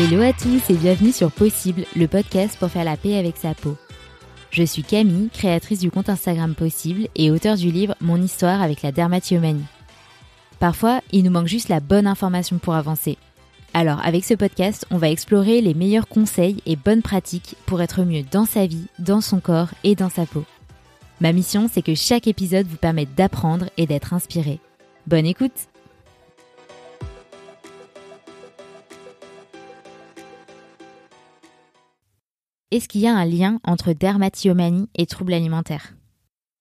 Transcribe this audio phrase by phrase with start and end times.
[0.00, 3.52] Hello à tous et bienvenue sur Possible, le podcast pour faire la paix avec sa
[3.52, 3.76] peau.
[4.52, 8.82] Je suis Camille, créatrice du compte Instagram Possible et auteur du livre Mon histoire avec
[8.82, 9.64] la dermatillomanie.
[10.60, 13.18] Parfois, il nous manque juste la bonne information pour avancer.
[13.74, 18.04] Alors, avec ce podcast, on va explorer les meilleurs conseils et bonnes pratiques pour être
[18.04, 20.44] mieux dans sa vie, dans son corps et dans sa peau.
[21.20, 24.60] Ma mission, c'est que chaque épisode vous permette d'apprendre et d'être inspiré.
[25.08, 25.66] Bonne écoute
[32.70, 35.94] Est-ce qu'il y a un lien entre dermatillomanie et troubles alimentaires?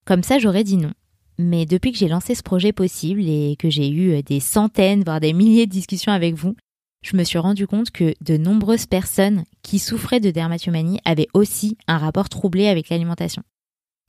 [0.06, 0.94] Comme ça, j'aurais dit non.
[1.38, 5.20] Mais depuis que j'ai lancé ce projet possible et que j'ai eu des centaines, voire
[5.20, 6.56] des milliers de discussions avec vous,
[7.04, 11.78] je me suis rendu compte que de nombreuses personnes qui souffraient de dermatillomanie avaient aussi
[11.88, 13.44] un rapport troublé avec l'alimentation.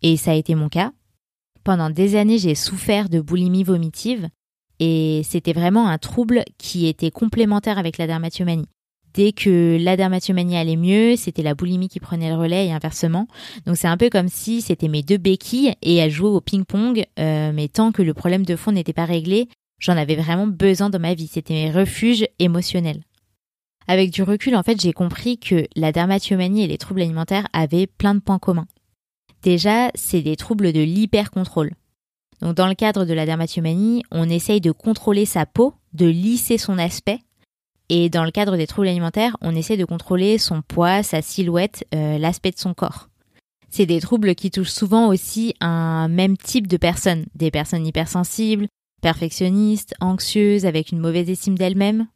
[0.02, 0.92] Et ça a été mon cas.
[1.64, 4.28] Pendant des années, j'ai souffert de boulimie vomitive
[4.78, 8.68] et c'était vraiment un trouble qui était complémentaire avec la dermatillomanie.
[9.14, 13.26] Dès que la dermatillomanie allait mieux, c'était la boulimie qui prenait le relais et inversement.
[13.66, 17.04] Donc c'est un peu comme si c'était mes deux béquilles et elles jouaient au ping-pong,
[17.18, 19.48] euh, mais tant que le problème de fond n'était pas réglé,
[19.78, 21.26] j'en avais vraiment besoin dans ma vie.
[21.26, 23.02] C'était mes refuges émotionnels.
[23.86, 27.86] Avec du recul, en fait, j'ai compris que la dermatillomanie et les troubles alimentaires avaient
[27.86, 28.66] plein de points communs.
[29.42, 31.72] Déjà, c'est des troubles de l'hypercontrôle.
[32.40, 36.58] Donc dans le cadre de la dermatillomanie, on essaye de contrôler sa peau, de lisser
[36.58, 37.20] son aspect
[37.88, 41.86] et dans le cadre des troubles alimentaires, on essaie de contrôler son poids, sa silhouette,
[41.94, 43.08] euh, l'aspect de son corps.
[43.70, 48.66] C'est des troubles qui touchent souvent aussi un même type de personnes, des personnes hypersensibles,
[49.02, 52.08] perfectionnistes, anxieuses, avec une mauvaise estime d'elles-mêmes.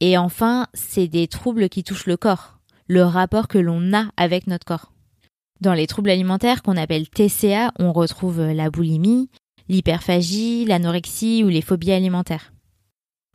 [0.00, 4.46] Et enfin, c'est des troubles qui touchent le corps, le rapport que l'on a avec
[4.46, 4.92] notre corps.
[5.60, 9.30] Dans les troubles alimentaires qu'on appelle TCA, on retrouve la boulimie,
[9.68, 12.52] l'hyperphagie, l'anorexie ou les phobies alimentaires.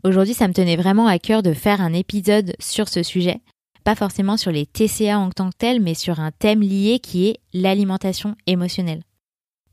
[0.08, 3.42] Aujourd'hui, ça me tenait vraiment à cœur de faire un épisode sur ce sujet,
[3.83, 7.27] pas forcément sur les TCA en tant que tel, mais sur un thème lié qui
[7.27, 9.02] est l'alimentation émotionnelle.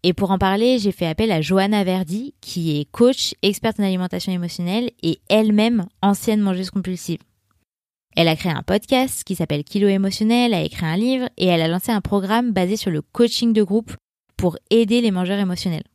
[0.03, 3.84] Et pour en parler, j'ai fait appel à Johanna Verdi, qui est coach, experte en
[3.84, 7.20] alimentation émotionnelle et elle-même ancienne mangeuse compulsive.
[8.16, 11.62] Elle a créé un podcast qui s'appelle Kilo émotionnel, a écrit un livre et elle
[11.62, 13.94] a lancé un programme basé sur le coaching de groupe
[14.36, 15.86] pour aider les mangeurs émotionnels.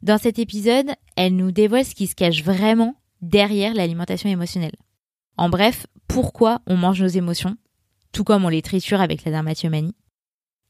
[0.00, 4.76] Dans cet épisode, elle nous dévoile ce qui se cache vraiment derrière l'alimentation émotionnelle.
[5.36, 7.56] En bref, pourquoi on mange nos émotions,
[8.12, 9.94] tout comme on les triture avec la dermatillomanie,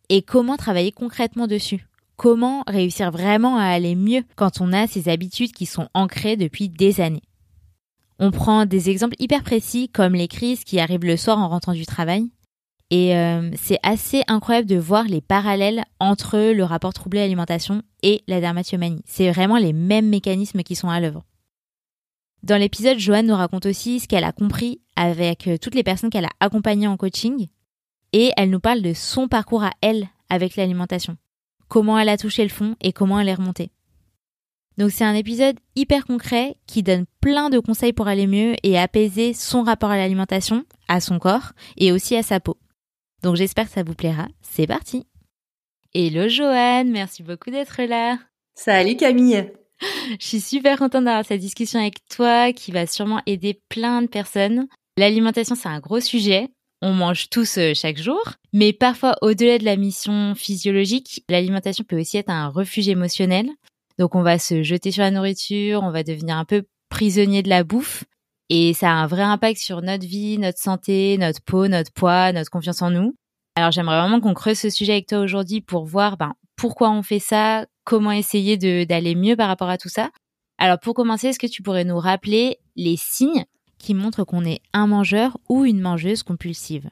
[0.09, 1.87] et comment travailler concrètement dessus?
[2.17, 6.69] Comment réussir vraiment à aller mieux quand on a ces habitudes qui sont ancrées depuis
[6.69, 7.23] des années?
[8.19, 11.75] On prend des exemples hyper précis comme les crises qui arrivent le soir en rentrant
[11.75, 12.29] du travail.
[12.91, 17.83] Et euh, c'est assez incroyable de voir les parallèles entre le rapport troublé à l'alimentation
[18.03, 19.03] et la dermatillomanie.
[19.05, 21.23] C'est vraiment les mêmes mécanismes qui sont à l'œuvre.
[22.43, 26.11] Dans l'épisode, Joanne nous raconte aussi ce qu'elle a compris avec euh, toutes les personnes
[26.11, 27.49] qu'elle a accompagnées en coaching
[28.13, 31.17] et elle nous parle de son parcours à elle avec l'alimentation.
[31.69, 33.71] Comment elle a touché le fond et comment elle est remontée.
[34.79, 38.79] Donc c'est un épisode hyper concret qui donne plein de conseils pour aller mieux et
[38.79, 42.57] apaiser son rapport à l'alimentation, à son corps et aussi à sa peau.
[43.23, 44.29] Donc j'espère que ça vous plaira.
[44.41, 45.05] C'est parti.
[45.95, 48.19] Hello Joanne, merci beaucoup d'être là.
[48.55, 49.51] Salut Camille.
[49.81, 54.07] Je suis super contente d'avoir cette discussion avec toi qui va sûrement aider plein de
[54.07, 54.67] personnes.
[54.97, 56.49] L'alimentation, c'est un gros sujet.
[56.81, 58.21] On mange tous euh, chaque jour,
[58.53, 63.49] mais parfois au-delà de la mission physiologique, l'alimentation peut aussi être un refuge émotionnel.
[63.99, 67.49] Donc on va se jeter sur la nourriture, on va devenir un peu prisonnier de
[67.49, 68.05] la bouffe
[68.49, 72.33] et ça a un vrai impact sur notre vie, notre santé, notre peau, notre poids,
[72.33, 73.15] notre confiance en nous.
[73.57, 77.03] Alors j'aimerais vraiment qu'on creuse ce sujet avec toi aujourd'hui pour voir ben, pourquoi on
[77.03, 80.11] fait ça, comment essayer d'aller mieux par rapport à tout ça.
[80.59, 83.47] Alors pour commencer, est-ce que tu pourrais nous rappeler les signes
[83.79, 86.91] qui montrent qu'on est un mangeur ou une mangeuse compulsive?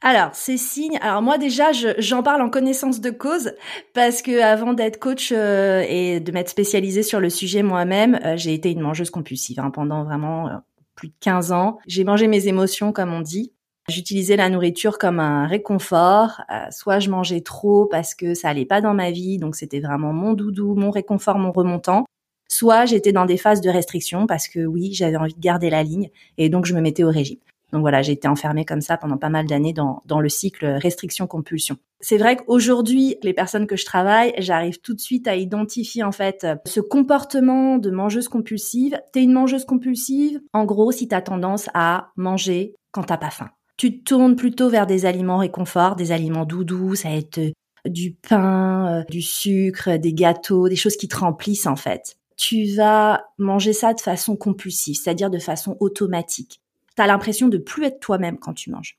[0.00, 3.52] Alors, ces signes, alors moi déjà, j'en parle en connaissance de cause
[3.92, 8.36] parce que avant d'être coach euh, et de m'être spécialisée sur le sujet moi-même, euh,
[8.38, 10.52] j'ai été une mangeuse compulsive hein, pendant vraiment euh,
[10.94, 11.78] plus de 15 ans.
[11.86, 13.52] J'ai mangé mes émotions, comme on dit.
[13.88, 16.42] J'utilisais la nourriture comme un réconfort.
[16.50, 19.80] Euh, soit je mangeais trop parce que ça allait pas dans ma vie, donc c'était
[19.80, 22.04] vraiment mon doudou, mon réconfort, mon remontant.
[22.48, 25.82] Soit j'étais dans des phases de restriction parce que oui, j'avais envie de garder la
[25.82, 27.38] ligne et donc je me mettais au régime.
[27.72, 30.66] Donc voilà, j'ai été enfermée comme ça pendant pas mal d'années dans, dans le cycle
[30.66, 31.78] restriction-compulsion.
[32.00, 36.12] C'est vrai qu'aujourd'hui, les personnes que je travaille, j'arrive tout de suite à identifier en
[36.12, 39.00] fait ce comportement de mangeuse compulsive.
[39.12, 43.48] T'es une mangeuse compulsive, en gros, si t'as tendance à manger quand t'as pas faim
[43.82, 47.50] tu te tournes plutôt vers des aliments réconfort, des aliments doudous, ça va être euh,
[47.86, 52.14] du pain, euh, du sucre, des gâteaux, des choses qui te remplissent en fait.
[52.36, 56.60] Tu vas manger ça de façon compulsive, c'est-à-dire de façon automatique.
[56.94, 58.98] Tu as l'impression de plus être toi-même quand tu manges.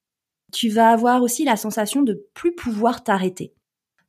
[0.51, 3.53] Tu vas avoir aussi la sensation de plus pouvoir t'arrêter.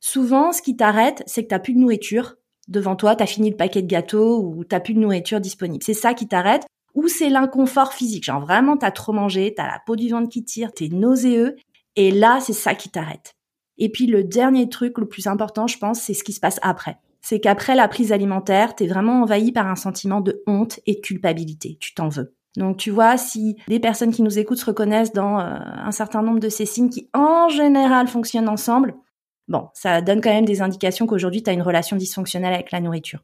[0.01, 2.35] Souvent, ce qui t'arrête, c'est que t'as plus de nourriture
[2.67, 5.85] devant toi, t'as fini le paquet de gâteaux ou t'as plus de nourriture disponible.
[5.85, 6.65] C'est ça qui t'arrête.
[6.95, 10.43] Ou c'est l'inconfort physique, genre vraiment t'as trop mangé, t'as la peau du ventre qui
[10.43, 11.55] tire, t'es nauséeux,
[11.95, 13.35] et là c'est ça qui t'arrête.
[13.77, 16.59] Et puis le dernier truc, le plus important, je pense, c'est ce qui se passe
[16.61, 16.97] après.
[17.21, 20.99] C'est qu'après la prise alimentaire, t'es vraiment envahi par un sentiment de honte et de
[21.01, 21.77] culpabilité.
[21.79, 22.35] Tu t'en veux.
[22.55, 26.21] Donc tu vois, si des personnes qui nous écoutent se reconnaissent dans euh, un certain
[26.21, 28.95] nombre de ces signes qui en général fonctionnent ensemble,
[29.47, 32.79] bon, ça donne quand même des indications qu'aujourd'hui tu as une relation dysfonctionnelle avec la
[32.79, 33.19] nourriture.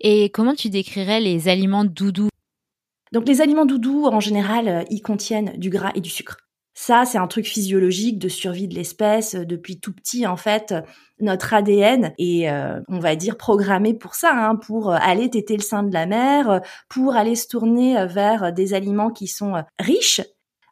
[0.00, 2.28] Et comment tu décrirais les aliments doudous
[3.12, 6.38] Donc les aliments doudous, en général, euh, ils contiennent du gras et du sucre.
[6.76, 9.36] Ça, c'est un truc physiologique de survie de l'espèce.
[9.36, 10.74] Depuis tout petit, en fait,
[11.20, 15.62] notre ADN est, euh, on va dire, programmé pour ça, hein, pour aller téter le
[15.62, 20.20] sein de la mère, pour aller se tourner vers des aliments qui sont riches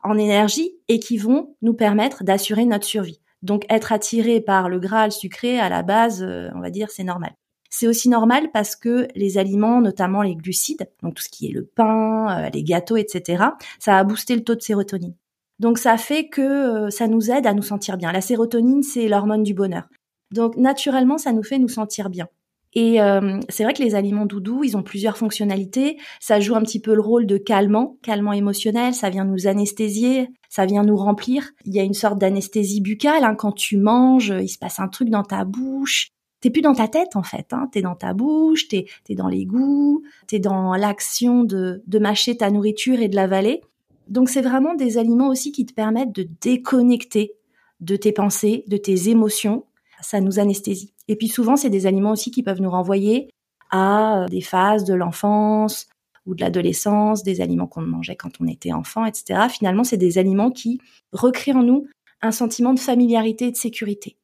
[0.03, 3.21] en énergie et qui vont nous permettre d'assurer notre survie.
[3.43, 6.91] Donc, être attiré par le gras, le sucré, à la base, euh, on va dire,
[6.91, 7.35] c'est normal.
[7.75, 11.53] C'est aussi normal parce que les aliments, notamment les glucides, donc tout ce qui est
[11.53, 13.45] le pain, euh, les gâteaux, etc.,
[13.79, 15.15] ça a boosté le taux de sérotonine.
[15.59, 18.13] Donc ça fait que euh, ça nous aide à nous sentir bien.
[18.13, 19.89] La sérotonine, c'est l'hormone du bonheur.
[20.33, 22.29] Donc naturellement, ça nous fait nous sentir bien.
[22.75, 25.99] Et euh, c'est vrai que les aliments doudous, ils ont plusieurs fonctionnalités.
[26.21, 28.93] Ça joue un petit peu le rôle de calmant, calmant émotionnel.
[28.93, 31.53] Ça vient nous anesthésier, ça vient nous remplir.
[31.65, 33.25] Il y a une sorte d'anesthésie buccale.
[33.25, 33.35] Hein.
[33.35, 36.09] Quand tu manges, il se passe un truc dans ta bouche.
[36.43, 37.69] T'es plus dans ta tête en fait, hein.
[37.73, 42.37] t'es dans ta bouche, t'es es dans les goûts, t'es dans l'action de, de mâcher
[42.37, 43.63] ta nourriture et de l'avaler.
[44.09, 47.33] Donc c'est vraiment des aliments aussi qui te permettent de déconnecter
[47.81, 49.65] de tes pensées, de tes émotions.
[50.01, 50.93] Ça nous anesthésie.
[51.07, 53.29] Et puis souvent, c'est des aliments aussi qui peuvent nous renvoyer
[53.71, 55.87] à euh, des phases de l'enfance
[56.27, 59.43] ou de l'adolescence, des aliments qu'on mangeait quand on était enfant, etc.
[59.49, 60.81] Finalement, c'est des aliments qui
[61.13, 61.87] recréent en nous
[62.21, 64.17] un sentiment de familiarité et de sécurité.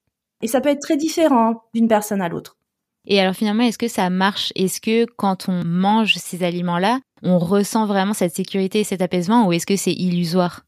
[0.42, 2.56] Et ça peut être très différent d'une personne à l'autre.
[3.06, 4.52] Et alors finalement, est-ce que ça marche?
[4.54, 9.46] Est-ce que quand on mange ces aliments-là, on ressent vraiment cette sécurité et cet apaisement
[9.46, 10.64] ou est-ce que c'est illusoire?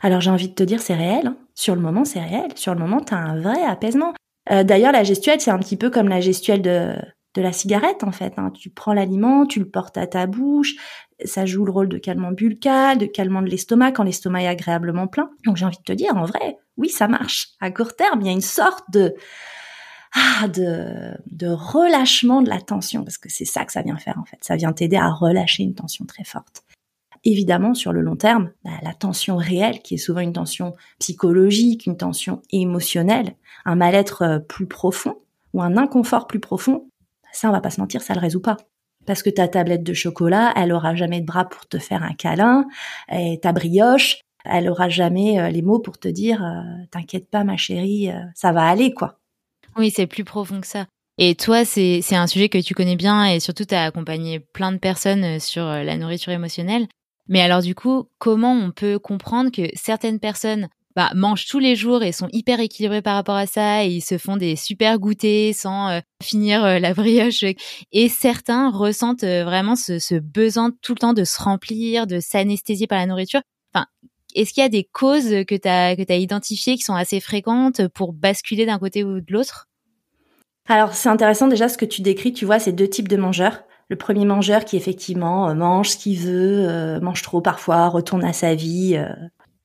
[0.00, 1.28] Alors j'ai envie de te dire, c'est réel.
[1.28, 1.36] Hein.
[1.54, 2.50] Sur le moment, c'est réel.
[2.54, 4.14] Sur le moment, tu as un vrai apaisement.
[4.50, 6.94] Euh, d'ailleurs, la gestuelle, c'est un petit peu comme la gestuelle de,
[7.34, 8.34] de la cigarette, en fait.
[8.36, 8.50] Hein.
[8.50, 10.74] Tu prends l'aliment, tu le portes à ta bouche,
[11.24, 15.06] ça joue le rôle de calmant buccal, de calmant de l'estomac quand l'estomac est agréablement
[15.06, 15.30] plein.
[15.44, 17.48] Donc j'ai envie de te dire, en vrai, oui, ça marche.
[17.60, 19.14] À court terme, il y a une sorte de
[20.12, 24.18] ah, de, de relâchement de la tension, parce que c'est ça que ça vient faire
[24.18, 24.38] en fait.
[24.40, 26.64] Ça vient t'aider à relâcher une tension très forte.
[27.22, 31.86] Évidemment, sur le long terme, bah, la tension réelle, qui est souvent une tension psychologique,
[31.86, 35.16] une tension émotionnelle, un mal-être euh, plus profond
[35.52, 36.89] ou un inconfort plus profond,
[37.32, 38.56] ça, on va pas se mentir, ça le résout pas.
[39.06, 42.12] Parce que ta tablette de chocolat, elle aura jamais de bras pour te faire un
[42.12, 42.66] câlin,
[43.10, 47.44] et ta brioche, elle aura jamais euh, les mots pour te dire euh, t'inquiète pas
[47.44, 49.18] ma chérie, ça va aller quoi.
[49.76, 50.86] Oui, c'est plus profond que ça.
[51.18, 54.72] Et toi, c'est un sujet que tu connais bien et surtout tu as accompagné plein
[54.72, 56.86] de personnes sur la nourriture émotionnelle.
[57.28, 61.76] Mais alors du coup, comment on peut comprendre que certaines personnes bah, mangent tous les
[61.76, 64.98] jours et sont hyper équilibrés par rapport à ça et ils se font des super
[64.98, 67.44] goûters sans euh, finir euh, la brioche
[67.92, 72.86] et certains ressentent euh, vraiment ce, besoin tout le temps de se remplir, de s'anesthésier
[72.86, 73.40] par la nourriture.
[73.72, 73.86] Enfin,
[74.34, 77.86] est-ce qu'il y a des causes que tu as que identifiées qui sont assez fréquentes
[77.88, 79.68] pour basculer d'un côté ou de l'autre?
[80.68, 83.62] Alors, c'est intéressant déjà ce que tu décris, tu vois, ces deux types de mangeurs.
[83.88, 88.54] Le premier mangeur qui effectivement mange ce qu'il veut, mange trop parfois, retourne à sa
[88.54, 88.96] vie,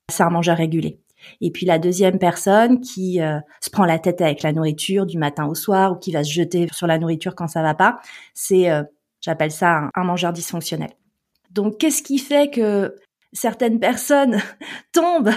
[0.09, 0.99] c'est un mangeur régulé.
[1.41, 5.17] Et puis la deuxième personne qui euh, se prend la tête avec la nourriture du
[5.17, 7.99] matin au soir ou qui va se jeter sur la nourriture quand ça va pas,
[8.33, 8.83] c'est, euh,
[9.21, 10.91] j'appelle ça un, mangeur dysfonctionnel.
[11.51, 12.95] Donc qu'est-ce qui fait que
[13.33, 14.39] certaines personnes
[14.91, 15.33] tombent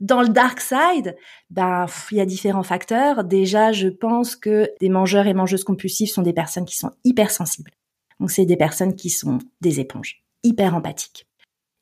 [0.00, 1.16] dans le dark side,
[1.50, 3.24] ben il y a différents facteurs.
[3.24, 7.72] Déjà, je pense que des mangeurs et mangeuses compulsives sont des personnes qui sont hypersensibles.
[8.20, 11.26] Donc c'est des personnes qui sont des éponges, hyper empathiques.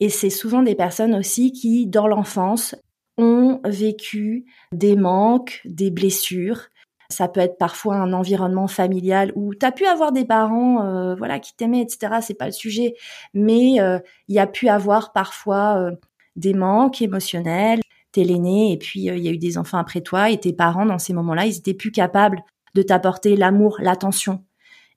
[0.00, 2.76] Et c'est souvent des personnes aussi qui, dans l'enfance,
[3.18, 6.68] ont vécu des manques, des blessures.
[7.10, 11.14] Ça peut être parfois un environnement familial où tu as pu avoir des parents euh,
[11.14, 12.18] voilà qui t'aimaient, etc.
[12.20, 12.94] C'est pas le sujet,
[13.34, 13.98] mais euh,
[14.28, 15.90] il y a pu avoir parfois euh,
[16.36, 17.80] des manques émotionnels.
[18.12, 20.86] T'es l'aîné et puis il y a eu des enfants après toi et tes parents
[20.86, 22.42] dans ces moments-là, ils étaient plus capables
[22.74, 24.44] de t'apporter l'amour, l'attention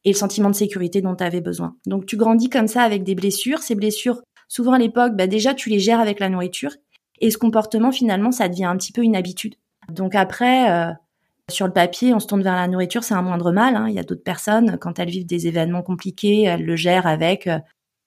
[0.03, 1.75] et le sentiment de sécurité dont tu avais besoin.
[1.85, 3.59] Donc tu grandis comme ça avec des blessures.
[3.59, 6.71] Ces blessures, souvent à l'époque, bah déjà tu les gères avec la nourriture
[7.21, 9.55] et ce comportement, finalement, ça devient un petit peu une habitude.
[9.89, 10.91] Donc après, euh,
[11.49, 13.75] sur le papier, on se tourne vers la nourriture, c'est un moindre mal.
[13.75, 13.87] Hein.
[13.87, 17.47] Il y a d'autres personnes, quand elles vivent des événements compliqués, elles le gèrent avec
[17.47, 17.59] euh,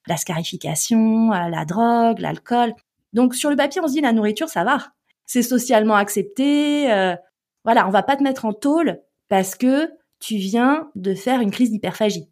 [0.07, 2.73] la scarification, euh, la drogue, l'alcool.
[3.13, 4.79] Donc sur le papier, on se dit la nourriture, ça va.
[5.25, 6.91] C'est socialement accepté.
[6.91, 7.15] Euh,
[7.63, 11.51] voilà, on va pas te mettre en tôle parce que tu viens de faire une
[11.51, 12.29] crise d'hyperphagie.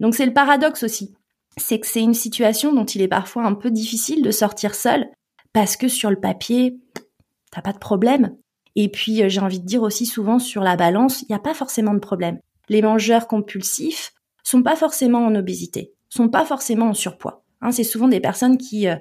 [0.00, 1.14] Donc c'est le paradoxe aussi.
[1.58, 5.06] C'est que c'est une situation dont il est parfois un peu difficile de sortir seul
[5.52, 6.78] parce que sur le papier,
[7.50, 8.36] t'as pas de problème.
[8.74, 11.40] Et puis euh, j'ai envie de dire aussi souvent sur la balance, il n'y a
[11.40, 12.38] pas forcément de problème.
[12.68, 17.44] Les mangeurs compulsifs sont pas forcément en obésité, sont pas forcément en surpoids.
[17.60, 18.96] Hein, c'est souvent des personnes qui, euh,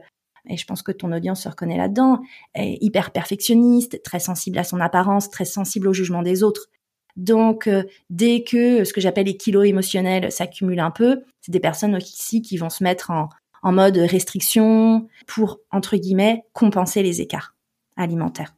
[0.50, 2.20] et je pense que ton audience se reconnaît là-dedans,
[2.54, 6.68] est hyper perfectionniste, très sensible à son apparence, très sensible au jugement des autres.
[7.16, 11.60] Donc, euh, dès que ce que j'appelle les kilos émotionnels s'accumulent un peu, c'est des
[11.60, 13.30] personnes aussi qui vont se mettre en,
[13.62, 17.56] en mode restriction pour, entre guillemets, compenser les écarts
[17.98, 18.56] alimentaires.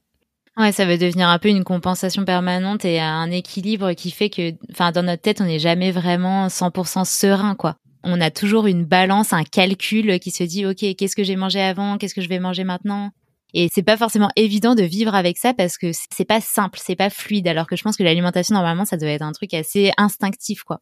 [0.55, 4.53] Ouais, ça va devenir un peu une compensation permanente et un équilibre qui fait que,
[4.71, 7.75] enfin, dans notre tête, on n'est jamais vraiment 100% serein, quoi.
[8.03, 11.61] On a toujours une balance, un calcul qui se dit, OK, qu'est-ce que j'ai mangé
[11.61, 11.97] avant?
[11.97, 13.11] Qu'est-ce que je vais manger maintenant?
[13.55, 16.95] Et c'est pas forcément évident de vivre avec ça parce que c'est pas simple, c'est
[16.95, 17.47] pas fluide.
[17.47, 20.81] Alors que je pense que l'alimentation, normalement, ça doit être un truc assez instinctif, quoi.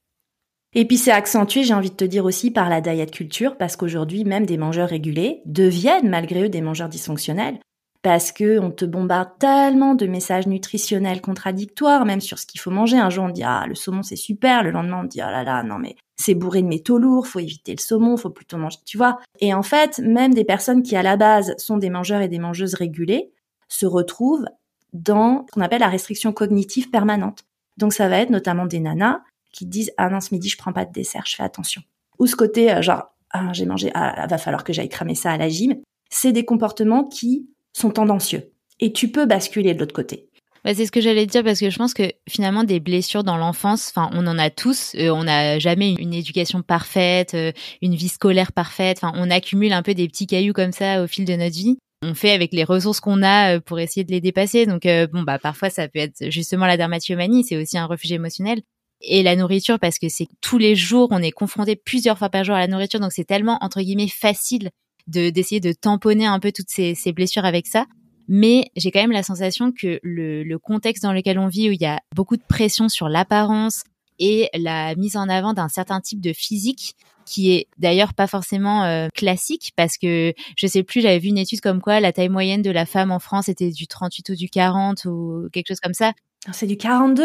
[0.73, 3.75] Et puis c'est accentué, j'ai envie de te dire aussi, par la diet culture, parce
[3.75, 7.59] qu'aujourd'hui, même des mangeurs régulés deviennent malgré eux des mangeurs dysfonctionnels
[8.01, 12.71] parce que on te bombarde tellement de messages nutritionnels contradictoires, même sur ce qu'il faut
[12.71, 12.97] manger.
[12.97, 15.43] Un jour on dit ah le saumon c'est super, le lendemain on dit ah là
[15.43, 18.77] là non mais c'est bourré de métaux lourds, faut éviter le saumon, faut plutôt manger,
[18.85, 19.19] tu vois.
[19.39, 22.37] Et en fait, même des personnes qui à la base sont des mangeurs et des
[22.37, 23.31] mangeuses régulés
[23.69, 24.45] se retrouvent
[24.93, 27.43] dans ce qu'on appelle la restriction cognitive permanente.
[27.77, 30.73] Donc ça va être notamment des nanas qui disent ah non ce midi je prends
[30.73, 31.81] pas de dessert, je fais attention.
[32.19, 35.31] Ou ce côté euh, genre ah j'ai mangé ah va falloir que j'aille cramer ça
[35.31, 35.75] à la gym.
[36.09, 38.51] C'est des comportements qui sont tendancieux.
[38.79, 40.27] Et tu peux basculer de l'autre côté.
[40.63, 43.37] Bah, c'est ce que j'allais dire parce que je pense que finalement des blessures dans
[43.37, 47.95] l'enfance, enfin on en a tous, euh, on n'a jamais une éducation parfaite, euh, une
[47.95, 51.25] vie scolaire parfaite, enfin on accumule un peu des petits cailloux comme ça au fil
[51.25, 51.77] de notre vie.
[52.03, 54.65] On fait avec les ressources qu'on a pour essayer de les dépasser.
[54.67, 58.61] Donc bon bah parfois ça peut être justement la dermatillomanie, c'est aussi un refuge émotionnel.
[59.01, 62.43] Et la nourriture parce que c'est tous les jours, on est confronté plusieurs fois par
[62.43, 64.69] jour à la nourriture, donc c'est tellement entre guillemets facile
[65.07, 67.85] de d'essayer de tamponner un peu toutes ces, ces blessures avec ça.
[68.27, 71.71] Mais j'ai quand même la sensation que le, le contexte dans lequel on vit, où
[71.73, 73.83] il y a beaucoup de pression sur l'apparence
[74.19, 78.83] et la mise en avant d'un certain type de physique, qui est d'ailleurs pas forcément
[78.83, 82.29] euh, classique parce que je sais plus j'avais vu une étude comme quoi la taille
[82.29, 85.79] moyenne de la femme en France était du 38 ou du 40 ou quelque chose
[85.79, 86.13] comme ça.
[86.51, 87.23] C'est du 42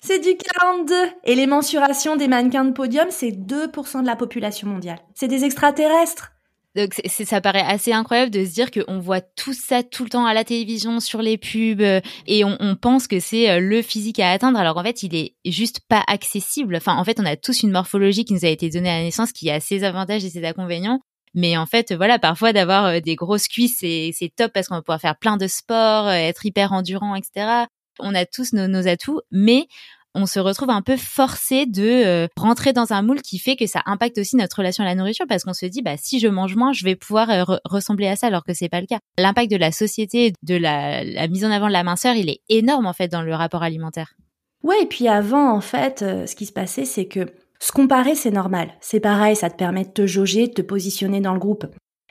[0.00, 4.68] c'est du 42 Et les mensurations des mannequins de podium, c'est 2% de la population
[4.68, 4.98] mondiale.
[5.14, 6.32] C'est des extraterrestres
[6.76, 10.26] donc ça paraît assez incroyable de se dire qu'on voit tout ça tout le temps
[10.26, 14.20] à la télévision, sur les pubs, euh, et on, pense que c'est euh, le physique
[14.20, 16.76] à atteindre, alors en fait il est juste pas accessible.
[16.76, 19.02] Enfin en fait on a tous une morphologie qui nous a été donnée à la
[19.02, 21.00] naissance qui a ses avantages et ses inconvénients.
[21.34, 24.82] Mais en fait, voilà, parfois d'avoir euh, des grosses cuisses, c'est top parce qu'on va
[24.82, 27.66] pouvoir faire plein de sports, être hyper endurant, etc.
[28.02, 29.66] On a tous nos, atouts, mais
[30.14, 33.66] on se retrouve un peu forcé de euh, rentrer dans un moule qui fait que
[33.66, 36.26] ça impacte aussi notre relation à la nourriture parce qu'on se dit bah si je
[36.26, 38.98] mange moins, je vais pouvoir euh, ressembler à ça alors que c'est pas le cas.
[39.18, 42.86] L'impact de la société, de la, mise en avant de la minceur, il est énorme
[42.86, 44.14] en fait dans le rapport alimentaire.
[44.62, 47.26] Ouais, et puis avant en fait, euh, ce qui se passait c'est que
[47.60, 48.72] se comparer c'est normal.
[48.80, 51.66] C'est pareil, ça te permet de te jauger, de te positionner dans le groupe.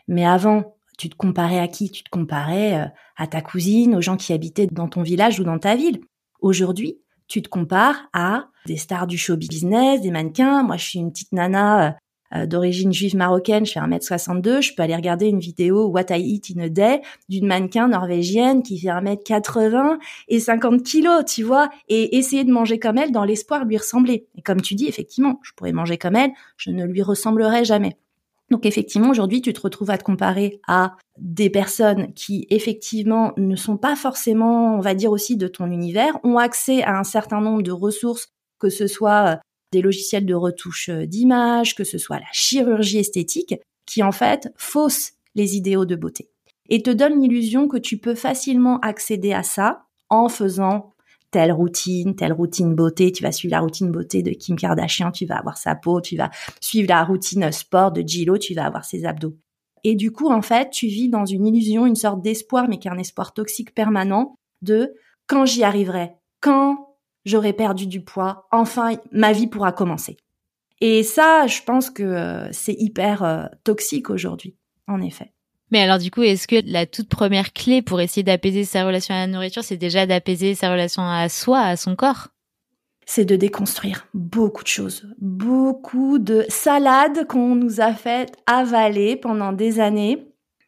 [0.08, 1.90] Mais avant, tu te comparais à qui?
[1.90, 5.58] Tu te comparais à ta cousine, aux gens qui habitaient dans ton village ou dans
[5.58, 6.02] ta ville.
[6.42, 10.62] Aujourd'hui, tu te compares à des stars du show business, des mannequins.
[10.64, 11.98] Moi, je suis une petite nana
[12.36, 16.22] euh, d'origine juive marocaine, je fais 1m62, je peux aller regarder une vidéo What I
[16.22, 21.70] Eat in a Day d'une mannequin norvégienne qui fait 1m80 et 50 kilos, tu vois,
[21.88, 24.28] et essayer de manger comme elle dans l'espoir de lui ressembler.
[24.36, 27.98] Et comme tu dis, effectivement, je pourrais manger comme elle, je ne lui ressemblerai jamais.
[28.50, 33.56] Donc effectivement, aujourd'hui, tu te retrouves à te comparer à des personnes qui effectivement ne
[33.56, 37.42] sont pas forcément, on va dire aussi, de ton univers, ont accès à un certain
[37.42, 38.30] nombre de ressources,
[38.60, 39.36] que ce soit euh,
[39.72, 44.52] des logiciels de retouche euh, d'image, que ce soit la chirurgie esthétique, qui en fait
[44.56, 46.30] fausse les idéaux de beauté.
[46.70, 50.94] Et te donne l'illusion que tu peux facilement accéder à ça en faisant
[51.32, 55.26] telle routine, telle routine beauté, tu vas suivre la routine beauté de Kim Kardashian, tu
[55.26, 58.86] vas avoir sa peau, tu vas suivre la routine sport de Gilo, tu vas avoir
[58.86, 59.36] ses abdos.
[59.84, 62.88] Et du coup, en fait, tu vis dans une illusion, une sorte d'espoir, mais qui
[62.88, 64.94] est un espoir toxique permanent de
[65.28, 66.96] quand j'y arriverai, quand
[67.26, 70.18] j'aurai perdu du poids, enfin, ma vie pourra commencer.
[70.82, 74.56] Et ça, je pense que euh, c'est hyper euh, toxique aujourd'hui,
[74.88, 75.34] en effet.
[75.72, 79.14] Mais alors du coup, est-ce que la toute première clé pour essayer d'apaiser sa relation
[79.14, 82.30] à la nourriture, c'est déjà d'apaiser sa relation à soi, à son corps?
[83.06, 89.52] C'est de déconstruire beaucoup de choses, beaucoup de salades qu'on nous a fait avaler pendant
[89.52, 90.28] des années,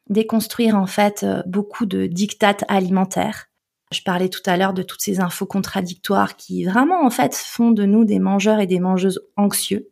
[0.10, 3.48] déconstruire en fait euh, beaucoup de dictates alimentaires.
[3.91, 7.72] Je parlais tout à l'heure de toutes ces infos contradictoires qui vraiment en fait font
[7.72, 9.91] de nous des mangeurs et des mangeuses anxieux.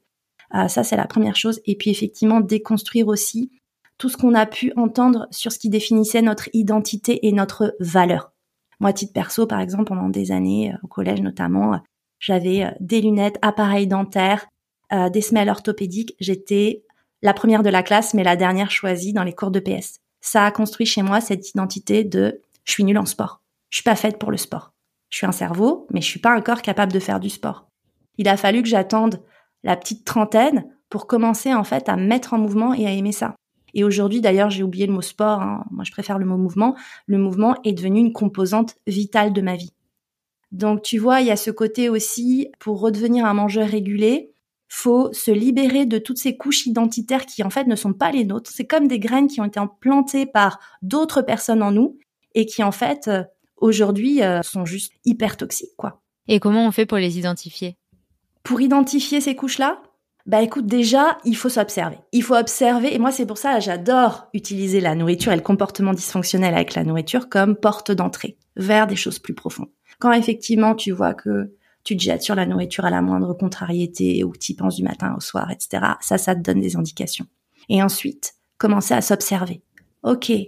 [0.56, 1.60] Euh, ça c'est la première chose.
[1.66, 3.59] Et puis effectivement déconstruire aussi
[4.00, 8.32] tout ce qu'on a pu entendre sur ce qui définissait notre identité et notre valeur.
[8.80, 11.80] Moi, titre perso, par exemple, pendant des années, euh, au collège notamment,
[12.18, 14.48] j'avais des lunettes, appareils dentaires,
[14.92, 16.16] des semelles orthopédiques.
[16.20, 16.84] J'étais
[17.22, 20.46] la première de la classe, mais la dernière choisie dans les cours de PS ça
[20.46, 23.42] a construit chez moi cette identité de je suis nulle en sport.
[23.70, 24.74] Je suis pas faite pour le sport.
[25.10, 27.68] Je suis un cerveau, mais je suis pas un corps capable de faire du sport.
[28.18, 29.24] Il a fallu que j'attende
[29.64, 33.36] la petite trentaine pour commencer en fait à mettre en mouvement et à aimer ça.
[33.74, 35.42] Et aujourd'hui, d'ailleurs, j'ai oublié le mot sport.
[35.42, 35.66] Hein.
[35.72, 36.76] Moi, je préfère le mot mouvement.
[37.06, 39.74] Le mouvement est devenu une composante vitale de ma vie.
[40.52, 44.34] Donc, tu vois, il y a ce côté aussi pour redevenir un mangeur régulé
[44.70, 48.24] faut se libérer de toutes ces couches identitaires qui en fait ne sont pas les
[48.24, 48.52] nôtres.
[48.54, 51.98] C'est comme des graines qui ont été implantées par d'autres personnes en nous
[52.36, 53.24] et qui en fait euh,
[53.58, 56.02] aujourd'hui euh, sont juste hyper toxiques quoi.
[56.28, 57.76] Et comment on fait pour les identifier?
[58.44, 59.82] Pour identifier ces couches-là,
[60.26, 61.98] bah écoute, déjà, il faut s'observer.
[62.12, 65.94] Il faut observer, et moi c'est pour ça j'adore utiliser la nourriture et le comportement
[65.94, 69.70] dysfonctionnel avec la nourriture comme porte d'entrée vers des choses plus profondes.
[70.00, 74.24] Quand effectivement tu vois que tu te jettes sur la nourriture à la moindre contrariété
[74.24, 75.94] ou tu y penses du matin au soir, etc.
[76.02, 77.26] Ça, ça te donne des indications.
[77.70, 79.62] Et ensuite, commencer à s'observer.
[80.04, 80.44] Ok, euh,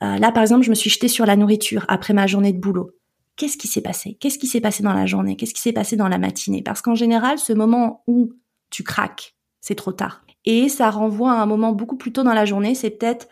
[0.00, 2.90] là par exemple, je me suis jetée sur la nourriture après ma journée de boulot.
[3.36, 4.16] Qu'est-ce qui s'est passé?
[4.20, 5.36] Qu'est-ce qui s'est passé dans la journée?
[5.36, 6.62] Qu'est-ce qui s'est passé dans la matinée?
[6.62, 8.32] Parce qu'en général, ce moment où
[8.74, 10.24] tu craques, c'est trop tard.
[10.44, 12.74] Et ça renvoie à un moment beaucoup plus tôt dans la journée.
[12.74, 13.28] C'est peut-être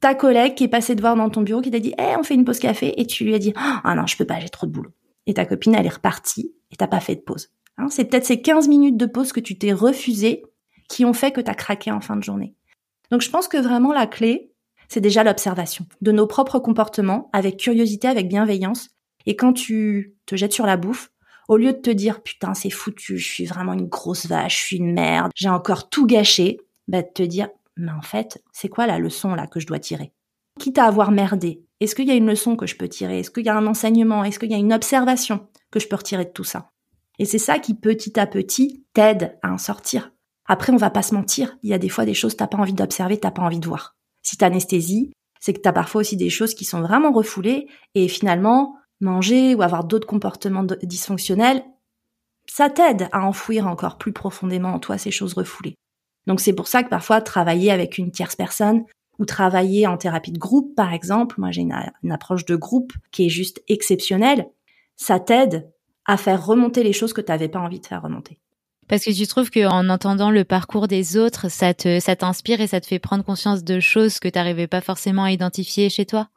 [0.00, 2.22] ta collègue qui est passée te voir dans ton bureau qui t'a dit "Eh, on
[2.22, 4.48] fait une pause café" et tu lui as dit "Ah non, je peux pas, j'ai
[4.48, 4.92] trop de boulot."
[5.26, 7.48] Et ta copine elle est repartie et t'as pas fait de pause.
[7.76, 10.44] Hein, c'est peut-être ces 15 minutes de pause que tu t'es refusé
[10.88, 12.54] qui ont fait que t'as craqué en fin de journée.
[13.10, 14.52] Donc je pense que vraiment la clé,
[14.88, 18.90] c'est déjà l'observation de nos propres comportements avec curiosité, avec bienveillance.
[19.26, 21.10] Et quand tu te jettes sur la bouffe,
[21.48, 24.66] au lieu de te dire putain c'est foutu, je suis vraiment une grosse vache, je
[24.66, 28.68] suis une merde, j'ai encore tout gâché, bah de te dire mais en fait c'est
[28.68, 30.12] quoi la leçon là que je dois tirer?
[30.58, 33.20] Quitte à avoir merdé, est-ce qu'il y a une leçon que je peux tirer?
[33.20, 34.24] Est-ce qu'il y a un enseignement?
[34.24, 36.70] Est-ce qu'il y a une observation que je peux retirer de tout ça?
[37.18, 40.12] Et c'est ça qui petit à petit t'aide à en sortir.
[40.46, 42.58] Après, on va pas se mentir, il y a des fois des choses t'as pas
[42.58, 43.96] envie d'observer, t'as pas envie de voir.
[44.22, 48.76] Si t'anesthésies, c'est que t'as parfois aussi des choses qui sont vraiment refoulées et finalement,
[49.04, 51.64] manger ou avoir d'autres comportements dysfonctionnels,
[52.46, 55.76] ça t'aide à enfouir encore plus profondément en toi ces choses refoulées.
[56.26, 58.84] Donc c'est pour ça que parfois travailler avec une tierce personne
[59.18, 63.26] ou travailler en thérapie de groupe, par exemple, moi j'ai une, approche de groupe qui
[63.26, 64.46] est juste exceptionnelle,
[64.96, 65.70] ça t'aide
[66.06, 68.38] à faire remonter les choses que tu n'avais pas envie de faire remonter.
[68.88, 72.66] Parce que tu trouves qu'en entendant le parcours des autres, ça te ça t'inspire et
[72.66, 76.04] ça te fait prendre conscience de choses que tu n'arrivais pas forcément à identifier chez
[76.04, 76.28] toi?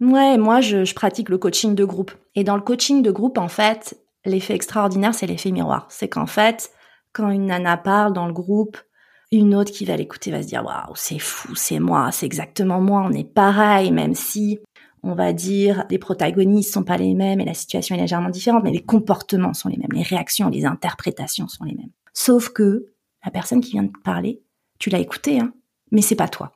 [0.00, 2.12] Ouais, moi je, pratique le coaching de groupe.
[2.34, 5.86] Et dans le coaching de groupe, en fait, l'effet extraordinaire, c'est l'effet miroir.
[5.90, 6.70] C'est qu'en fait,
[7.12, 8.78] quand une nana parle dans le groupe,
[9.32, 12.80] une autre qui va l'écouter va se dire waouh, c'est fou, c'est moi, c'est exactement
[12.80, 14.58] moi, on est pareil, même si
[15.02, 18.64] on va dire les protagonistes sont pas les mêmes et la situation est légèrement différente,
[18.64, 21.92] mais les comportements sont les mêmes, les réactions, les interprétations sont les mêmes.
[22.12, 22.86] Sauf que
[23.24, 24.42] la personne qui vient de parler,
[24.78, 25.52] tu l'as écouté, hein,
[25.92, 26.52] mais c'est pas toi.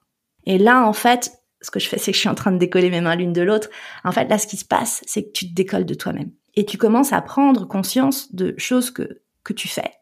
[0.47, 2.59] Et là, en fait, ce que je fais, c'est que je suis en train de
[2.59, 3.69] décoller mes mains l'une de l'autre.
[4.05, 6.65] En fait, là, ce qui se passe, c'est que tu te décolles de toi-même et
[6.65, 9.93] tu commences à prendre conscience de choses que que tu fais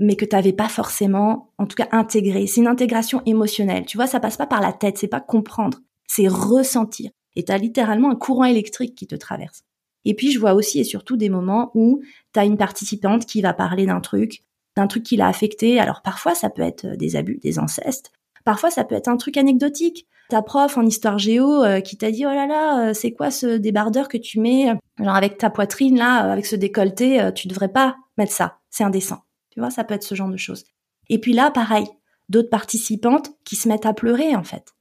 [0.00, 2.46] mais que tu n'avais pas forcément, en tout cas, intégré.
[2.46, 3.84] C'est une intégration émotionnelle.
[3.84, 5.78] Tu vois, ça passe pas par la tête, c'est pas comprendre,
[6.08, 7.10] c'est ressentir.
[7.36, 9.62] Et tu as littéralement un courant électrique qui te traverse.
[10.06, 12.00] Et puis, je vois aussi et surtout des moments où
[12.32, 14.42] tu as une participante qui va parler d'un truc,
[14.74, 15.78] d'un truc qui l'a affecté.
[15.78, 18.10] Alors, parfois, ça peut être des abus, des incestes.
[18.46, 20.06] Parfois, ça peut être un truc anecdotique.
[20.30, 23.32] Ta prof en histoire géo euh, qui t'a dit, oh là là, euh, c'est quoi
[23.32, 27.48] ce débardeur que tu mets, genre avec ta poitrine là, avec ce décolleté, euh, tu
[27.48, 28.58] devrais pas mettre ça.
[28.70, 29.18] C'est indécent.
[29.50, 30.64] Tu vois, ça peut être ce genre de choses.
[31.08, 31.86] Et puis là, pareil,
[32.28, 34.72] d'autres participantes qui se mettent à pleurer, en fait.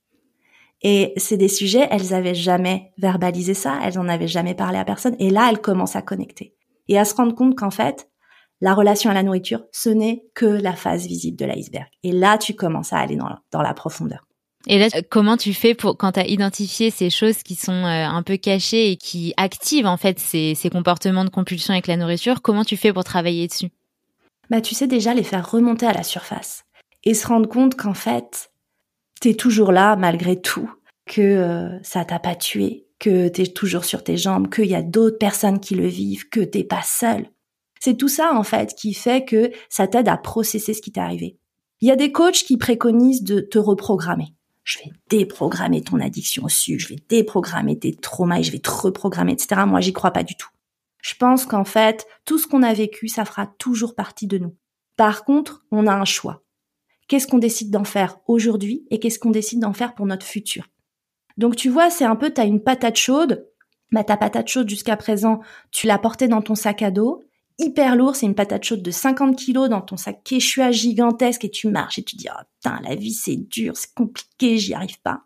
[0.83, 4.85] Et c'est des sujets, elles avaient jamais verbalisé ça, elles en avaient jamais parlé à
[4.85, 5.15] personne.
[5.17, 6.53] Et là, elles commencent à connecter.
[6.87, 8.07] Et à se rendre compte qu'en fait,
[8.61, 11.87] la relation à la nourriture, ce n'est que la phase visible de l'iceberg.
[12.03, 14.28] Et là, tu commences à aller dans dans la profondeur.
[14.67, 18.05] Et là, comment tu fais pour quand tu as identifié ces choses qui sont euh,
[18.05, 21.95] un peu cachées et qui activent en fait ces, ces comportements de compulsion avec la
[21.95, 23.69] nourriture Comment tu fais pour travailler dessus?
[24.49, 26.63] Bah tu sais déjà les faire remonter à la surface
[27.03, 28.51] et se rendre compte qu'en fait,
[29.21, 30.69] t'es toujours là malgré tout,
[31.05, 34.81] que euh, ça t'a pas tué, que t'es toujours sur tes jambes, qu'il y a
[34.81, 37.29] d'autres personnes qui le vivent, que t'es pas seul.
[37.79, 40.99] C'est tout ça en fait qui fait que ça t'aide à processer ce qui t'est
[40.99, 41.37] arrivé.
[41.81, 44.35] Il y a des coachs qui préconisent de te reprogrammer.
[44.63, 48.59] Je vais déprogrammer ton addiction au sucre, je vais déprogrammer tes traumas et je vais
[48.59, 49.61] te reprogrammer, etc.
[49.65, 50.49] Moi, j'y crois pas du tout.
[51.01, 54.55] Je pense qu'en fait, tout ce qu'on a vécu, ça fera toujours partie de nous.
[54.97, 56.43] Par contre, on a un choix.
[57.07, 60.67] Qu'est-ce qu'on décide d'en faire aujourd'hui et qu'est-ce qu'on décide d'en faire pour notre futur?
[61.37, 63.47] Donc tu vois, c'est un peu, tu as une patate chaude,
[63.91, 65.39] bah ta patate chaude jusqu'à présent,
[65.71, 67.23] tu l'as portée dans ton sac à dos,
[67.59, 71.51] hyper lourd, c'est une patate chaude de 50 kilos dans ton sac Quechua gigantesque et
[71.51, 74.99] tu marches et tu dis, oh putain, la vie c'est dur, c'est compliqué, j'y arrive
[75.01, 75.23] pas.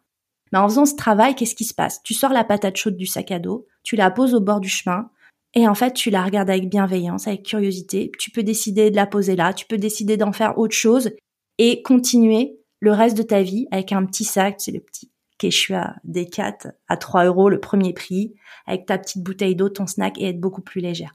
[0.51, 2.03] Mais en faisant ce travail, qu'est-ce qui se passe?
[2.03, 4.69] Tu sors la patate chaude du sac à dos, tu la poses au bord du
[4.69, 5.09] chemin,
[5.55, 8.11] et en fait, tu la regardes avec bienveillance, avec curiosité.
[8.17, 11.11] Tu peux décider de la poser là, tu peux décider d'en faire autre chose
[11.59, 15.95] et continuer le reste de ta vie avec un petit sac, c'est le petit Quechua
[16.07, 18.33] D4 à 3 euros, le premier prix,
[18.65, 21.13] avec ta petite bouteille d'eau, ton snack et être beaucoup plus légère.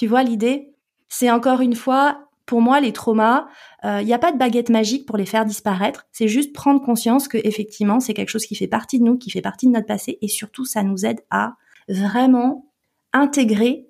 [0.00, 0.72] Tu vois l'idée
[1.10, 3.48] C'est encore une fois, pour moi, les traumas,
[3.82, 6.06] il euh, n'y a pas de baguette magique pour les faire disparaître.
[6.10, 9.30] C'est juste prendre conscience que effectivement, c'est quelque chose qui fait partie de nous, qui
[9.30, 12.72] fait partie de notre passé, et surtout, ça nous aide à vraiment
[13.12, 13.88] intégrer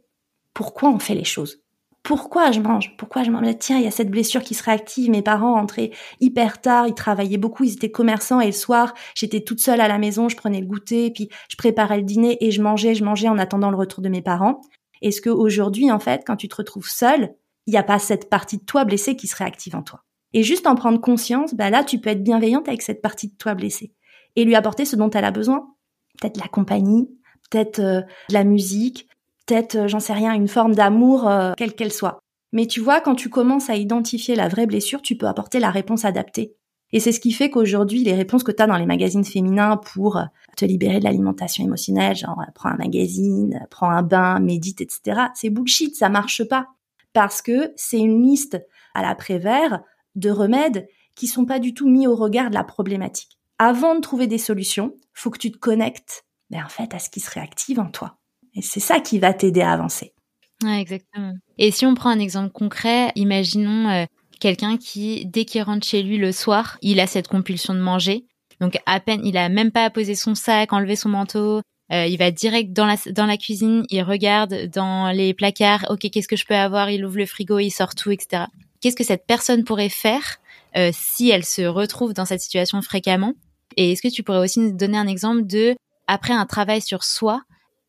[0.52, 1.62] pourquoi on fait les choses.
[2.02, 2.96] Pourquoi je mange?
[2.96, 3.46] Pourquoi je mange?
[3.60, 5.10] Tiens, il y a cette blessure qui se réactive.
[5.10, 9.42] Mes parents entraient hyper tard, ils travaillaient beaucoup, ils étaient commerçants et le soir, j'étais
[9.42, 12.50] toute seule à la maison, je prenais le goûter, puis je préparais le dîner et
[12.50, 14.60] je mangeais, je mangeais en attendant le retour de mes parents.
[15.02, 17.34] Est-ce qu'aujourd'hui, en fait, quand tu te retrouves seule,
[17.66, 20.04] il n'y a pas cette partie de toi blessée qui se réactive en toi?
[20.32, 23.34] Et juste en prendre conscience, bah là, tu peux être bienveillante avec cette partie de
[23.36, 23.92] toi blessée
[24.36, 25.74] et lui apporter ce dont elle a besoin.
[26.20, 27.10] Peut-être la compagnie,
[27.50, 29.08] peut-être euh, de la musique,
[29.46, 32.20] peut-être, euh, j'en sais rien, une forme d'amour, euh, quelle qu'elle soit.
[32.52, 35.70] Mais tu vois, quand tu commences à identifier la vraie blessure, tu peux apporter la
[35.70, 36.54] réponse adaptée.
[36.92, 40.16] Et c'est ce qui fait qu'aujourd'hui, les réponses que tu dans les magazines féminins pour
[40.16, 40.24] euh,
[40.56, 45.50] te libérer de l'alimentation émotionnelle, genre prends un magazine, prends un bain, médite, etc., c'est
[45.50, 46.66] bullshit, ça marche pas.
[47.12, 48.60] Parce que c'est une liste
[48.94, 49.82] à l'après-vert
[50.16, 53.38] de remèdes qui sont pas du tout mis au regard de la problématique.
[53.58, 57.10] Avant de trouver des solutions, faut que tu te connectes, ben, en fait, à ce
[57.10, 58.16] qui se réactive en toi.
[58.54, 60.14] Et c'est ça qui va t'aider à avancer.
[60.62, 61.34] Ouais, exactement.
[61.58, 64.04] Et si on prend un exemple concret, imaginons euh,
[64.40, 68.24] quelqu'un qui, dès qu'il rentre chez lui le soir, il a cette compulsion de manger.
[68.60, 72.18] Donc à peine, il a même pas posé son sac, enlevé son manteau, euh, il
[72.18, 76.36] va direct dans la dans la cuisine, il regarde dans les placards, ok, qu'est-ce que
[76.36, 76.90] je peux avoir?
[76.90, 78.44] Il ouvre le frigo, il sort tout, etc.
[78.80, 80.38] Qu'est-ce que cette personne pourrait faire
[80.76, 83.34] euh, si elle se retrouve dans cette situation fréquemment?
[83.76, 85.74] Et est-ce que tu pourrais aussi nous donner un exemple de
[86.06, 87.42] après un travail sur soi,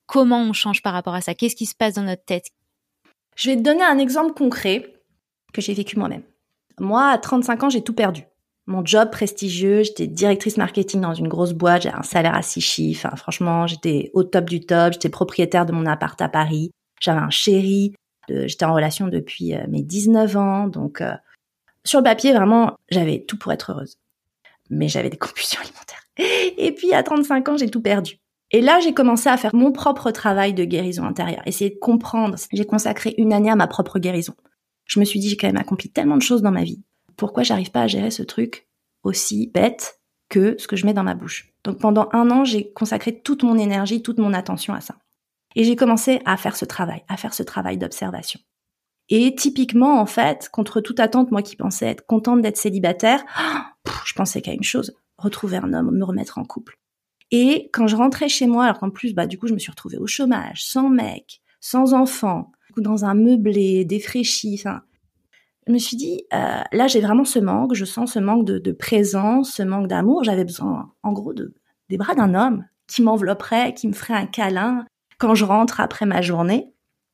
[0.06, 1.36] comment on change par rapport à ça?
[1.36, 2.48] Qu'est-ce qui se passe dans notre tête?
[3.36, 4.94] Je vais te donner un exemple concret
[5.54, 6.24] que j'ai vécu moi-même.
[6.80, 8.24] Moi, à 35 ans, j'ai tout perdu.
[8.68, 12.62] Mon job prestigieux, j'étais directrice marketing dans une grosse boîte, j'avais un salaire à six
[12.62, 13.10] chiffres.
[13.18, 16.72] franchement, j'étais au top du top, j'étais propriétaire de mon appart à Paris.
[17.00, 17.96] J'avais un chéri,
[18.30, 20.68] j'étais en relation depuis euh, mes 19 ans.
[20.68, 21.14] Donc, euh,
[21.84, 23.98] sur le papier, vraiment, j'avais tout pour être heureuse.
[24.70, 26.06] Mais j'avais des compulsions alimentaires.
[26.58, 28.20] Et puis, à 35 ans, j'ai tout perdu.
[28.52, 32.36] Et là, j'ai commencé à faire mon propre travail de guérison intérieure, essayer de comprendre.
[32.52, 34.36] J'ai consacré une année à ma propre guérison.
[34.92, 36.84] Je me suis dit, j'ai quand même accompli tellement de choses dans ma vie.
[37.16, 38.68] Pourquoi j'arrive pas à gérer ce truc
[39.04, 41.54] aussi bête que ce que je mets dans ma bouche?
[41.64, 44.98] Donc pendant un an, j'ai consacré toute mon énergie, toute mon attention à ça.
[45.56, 48.42] Et j'ai commencé à faire ce travail, à faire ce travail d'observation.
[49.08, 53.24] Et typiquement, en fait, contre toute attente, moi qui pensais être contente d'être célibataire,
[54.06, 56.78] je pensais qu'à une chose, retrouver un homme, me remettre en couple.
[57.32, 59.72] Et quand je rentrais chez moi, alors qu'en plus, bah, du coup, je me suis
[59.72, 64.62] retrouvée au chômage, sans mec, sans enfant, dans un meublé, défraîchi,
[65.68, 68.72] je me suis dit, euh, là, j'ai vraiment ce manque, je sens ce manque de,
[68.72, 70.24] présence, ce manque d'amour.
[70.24, 71.54] J'avais besoin, en gros, de,
[71.90, 74.86] des bras d'un homme qui m'envelopperait, qui me ferait un câlin
[75.18, 76.74] quand je rentre après ma journée.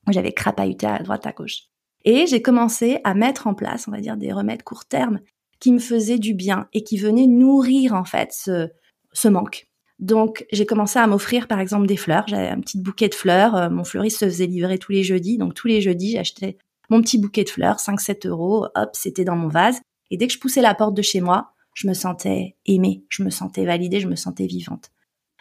[0.10, 1.64] J'avais crapahuté à droite, à gauche.
[2.06, 5.20] Et j'ai commencé à mettre en place, on va dire, des remèdes court terme
[5.60, 9.67] qui me faisaient du bien et qui venaient nourrir, en fait, ce manque.
[10.00, 12.26] Donc j'ai commencé à m'offrir par exemple des fleurs.
[12.28, 13.56] J'avais un petit bouquet de fleurs.
[13.56, 15.38] Euh, mon fleuriste se faisait livrer tous les jeudis.
[15.38, 16.58] Donc tous les jeudis, j'achetais
[16.90, 18.68] mon petit bouquet de fleurs, 5-7 euros.
[18.76, 19.82] Hop, c'était dans mon vase.
[20.12, 23.24] Et dès que je poussais la porte de chez moi, je me sentais aimée, je
[23.24, 24.92] me sentais validée, je me sentais vivante.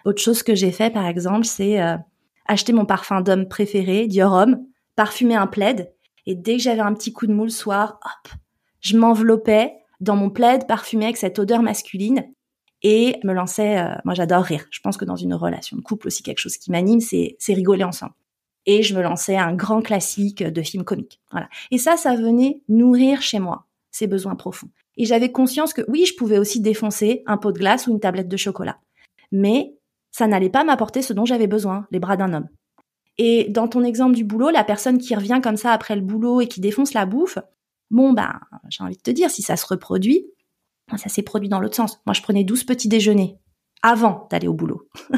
[0.05, 1.97] Autre chose que j'ai fait par exemple, c'est euh,
[2.47, 4.67] acheter mon parfum d'homme préféré, Dior Homme,
[4.97, 5.93] parfumer un plaid.
[6.27, 8.33] Et dès que j'avais un petit coup de mou le soir, hop,
[8.81, 12.25] je m'enveloppais dans mon plaid parfumé avec cette odeur masculine
[12.89, 13.81] et me lançais.
[13.81, 14.65] Euh, moi, j'adore rire.
[14.71, 17.83] Je pense que dans une relation de couple aussi, quelque chose qui m'anime, c'est rigoler
[17.83, 18.13] ensemble.
[18.65, 21.21] Et je me lançais un grand classique de film comique.
[21.33, 21.49] Voilà.
[21.73, 24.69] Et ça, ça venait nourrir chez moi ces besoins profonds.
[24.97, 27.99] Et j'avais conscience que oui, je pouvais aussi défoncer un pot de glace ou une
[27.99, 28.79] tablette de chocolat,
[29.33, 29.75] mais
[30.13, 32.49] ça n'allait pas m'apporter ce dont j'avais besoin, les bras d'un homme.
[33.19, 36.41] Et dans ton exemple du boulot, la personne qui revient comme ça après le boulot
[36.41, 37.39] et qui défonce la bouffe,
[37.91, 40.27] bon ben, j'ai envie de te dire, si ça se reproduit,
[40.97, 42.01] Ça s'est produit dans l'autre sens.
[42.07, 43.39] Moi, je prenais 12 petits déjeuners
[43.83, 44.89] avant d'aller au boulot.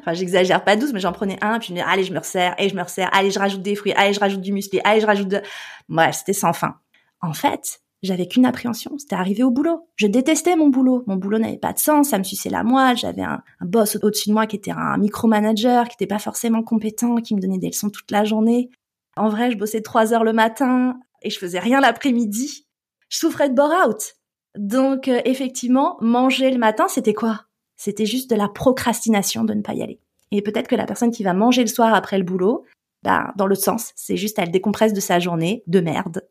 [0.00, 2.18] enfin, j'exagère pas 12, mais j'en prenais un, puis je me disais, allez, je me
[2.18, 4.80] resserre, et je me resserre, allez, je rajoute des fruits, allez, je rajoute du musclé,
[4.84, 5.42] allez, je rajoute de...
[5.88, 6.76] Bref, c'était sans fin.
[7.20, 9.88] En fait, j'avais qu'une appréhension, c'était arriver au boulot.
[9.96, 11.04] Je détestais mon boulot.
[11.06, 14.28] Mon boulot n'avait pas de sens, ça me suçait la moelle, j'avais un, boss au-dessus
[14.28, 17.68] de moi qui était un micromanager, qui n'était pas forcément compétent, qui me donnait des
[17.68, 18.70] leçons toute la journée.
[19.16, 22.66] En vrai, je bossais trois heures le matin et je faisais rien l'après-midi.
[23.08, 24.16] Je souffrais de bore-out.
[24.56, 27.42] Donc, euh, effectivement, manger le matin, c'était quoi?
[27.76, 30.00] C'était juste de la procrastination de ne pas y aller.
[30.30, 32.64] Et peut-être que la personne qui va manger le soir après le boulot,
[33.02, 36.22] bah, dans l'autre sens, c'est juste elle décompresse de sa journée de merde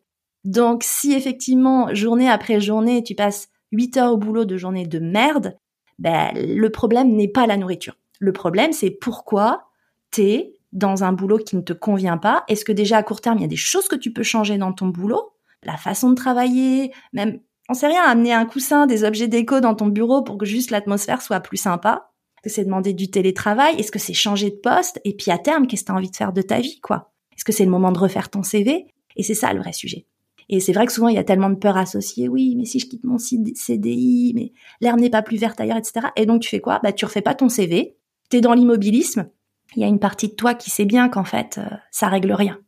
[0.44, 4.98] donc, si effectivement, journée après journée, tu passes 8 heures au boulot de journée de
[4.98, 5.56] merde,
[5.98, 7.96] ben, le problème n'est pas la nourriture.
[8.20, 9.68] Le problème, c'est pourquoi
[10.10, 12.44] t'es dans un boulot qui ne te convient pas?
[12.48, 14.58] Est-ce que déjà à court terme, il y a des choses que tu peux changer
[14.58, 15.32] dans ton boulot?
[15.62, 19.74] La façon de travailler, même, on sait rien, amener un coussin, des objets déco dans
[19.74, 22.10] ton bureau pour que juste l'atmosphère soit plus sympa.
[22.36, 23.76] Est-ce que c'est demander du télétravail?
[23.78, 25.00] Est-ce que c'est changer de poste?
[25.04, 27.12] Et puis à terme, qu'est-ce que tu envie de faire de ta vie, quoi?
[27.34, 28.86] Est-ce que c'est le moment de refaire ton CV?
[29.16, 30.06] Et c'est ça le vrai sujet.
[30.48, 32.28] Et c'est vrai que souvent il y a tellement de peur associée.
[32.28, 36.08] Oui, mais si je quitte mon CDI, mais l'herbe n'est pas plus verte ailleurs, etc.
[36.16, 36.80] Et donc tu fais quoi?
[36.82, 37.96] Bah tu refais pas ton CV.
[38.28, 39.30] T'es dans l'immobilisme.
[39.76, 42.32] Il y a une partie de toi qui sait bien qu'en fait euh, ça règle
[42.32, 42.58] rien.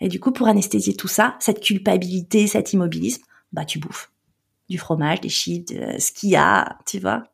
[0.00, 4.12] Et du coup pour anesthésier tout ça, cette culpabilité, cet immobilisme, bah tu bouffes
[4.72, 7.24] du fromage, des chips, ce qu'il y a, tu vois.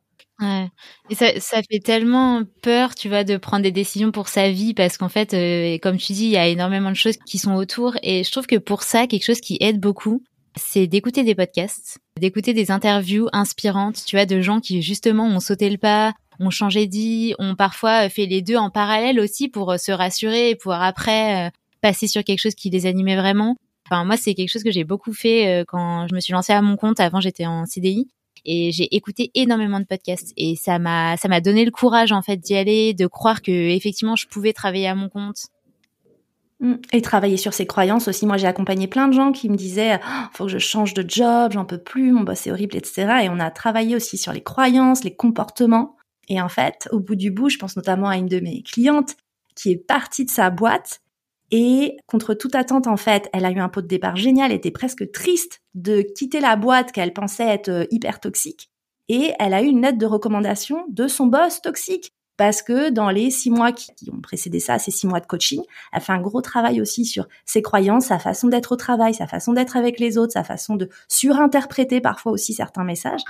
[0.40, 0.68] Ouais.
[1.10, 4.72] Et ça, ça fait tellement peur, tu vois, de prendre des décisions pour sa vie
[4.72, 7.54] parce qu'en fait, euh, comme tu dis, il y a énormément de choses qui sont
[7.54, 10.22] autour et je trouve que pour ça, quelque chose qui aide beaucoup,
[10.54, 15.40] c'est d'écouter des podcasts, d'écouter des interviews inspirantes, tu vois, de gens qui justement ont
[15.40, 19.72] sauté le pas, ont changé d'idée, ont parfois fait les deux en parallèle aussi pour
[19.72, 23.56] euh, se rassurer et pouvoir après euh, passer sur quelque chose qui les animait vraiment.
[23.90, 26.62] Enfin, moi, c'est quelque chose que j'ai beaucoup fait quand je me suis lancée à
[26.62, 27.00] mon compte.
[27.00, 28.08] Avant, j'étais en CDI
[28.44, 32.22] et j'ai écouté énormément de podcasts et ça m'a ça m'a donné le courage en
[32.22, 35.46] fait d'y aller, de croire que effectivement je pouvais travailler à mon compte.
[36.60, 36.74] Mm.
[36.92, 38.26] Et travailler sur ses croyances aussi.
[38.26, 41.08] Moi, j'ai accompagné plein de gens qui me disaient oh, faut que je change de
[41.08, 43.20] job, j'en peux plus, mon boss est horrible, etc.
[43.22, 45.96] Et on a travaillé aussi sur les croyances, les comportements.
[46.28, 49.14] Et en fait, au bout du bout, je pense notamment à une de mes clientes
[49.54, 51.00] qui est partie de sa boîte
[51.50, 54.70] et contre toute attente, en fait, elle a eu un pot de départ génial, était
[54.70, 58.70] presque triste de quitter la boîte qu'elle pensait être euh, hyper toxique.
[59.08, 62.12] Et elle a eu une lettre de recommandation de son boss toxique.
[62.36, 65.60] Parce que dans les six mois qui, ont précédé ça, ces six mois de coaching,
[65.92, 69.26] elle fait un gros travail aussi sur ses croyances, sa façon d'être au travail, sa
[69.26, 73.22] façon d'être avec les autres, sa façon de surinterpréter parfois aussi certains messages.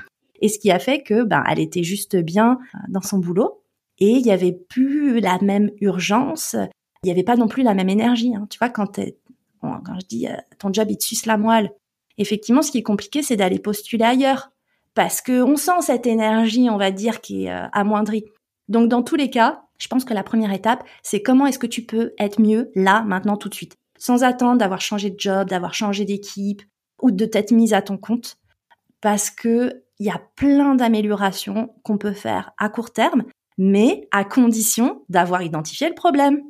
[0.43, 3.63] Et ce qui a fait que, ben, elle était juste bien euh, dans son boulot
[3.99, 6.55] et il y avait plus la même urgence
[7.03, 8.35] il n'y avait pas non plus la même énergie.
[8.35, 8.47] Hein.
[8.51, 9.01] Tu vois, quand,
[9.61, 11.73] quand je dis euh, ton job il te suce la moelle,
[12.17, 14.51] effectivement, ce qui est compliqué, c'est d'aller postuler ailleurs
[14.95, 18.25] parce que on sent cette énergie, on va dire, qui est euh, amoindrie.
[18.69, 21.69] Donc, dans tous les cas, je pense que la première étape, c'est comment est-ce que
[21.69, 25.49] tu peux être mieux là, maintenant, tout de suite, sans attendre d'avoir changé de job,
[25.49, 26.63] d'avoir changé d'équipe
[27.01, 28.39] ou de t'être mise à ton compte,
[29.01, 33.25] parce que il y a plein d'améliorations qu'on peut faire à court terme,
[33.57, 36.43] mais à condition d'avoir identifié le problème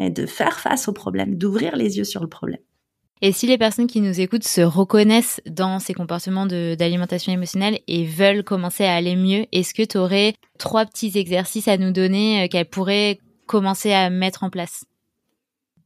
[0.00, 2.60] et de faire face au problème, d'ouvrir les yeux sur le problème.
[3.22, 8.06] Et si les personnes qui nous écoutent se reconnaissent dans ces comportements d'alimentation émotionnelle et
[8.06, 12.44] veulent commencer à aller mieux, est-ce que tu aurais trois petits exercices à nous donner
[12.44, 14.84] euh, qu'elles pourraient commencer à mettre en place?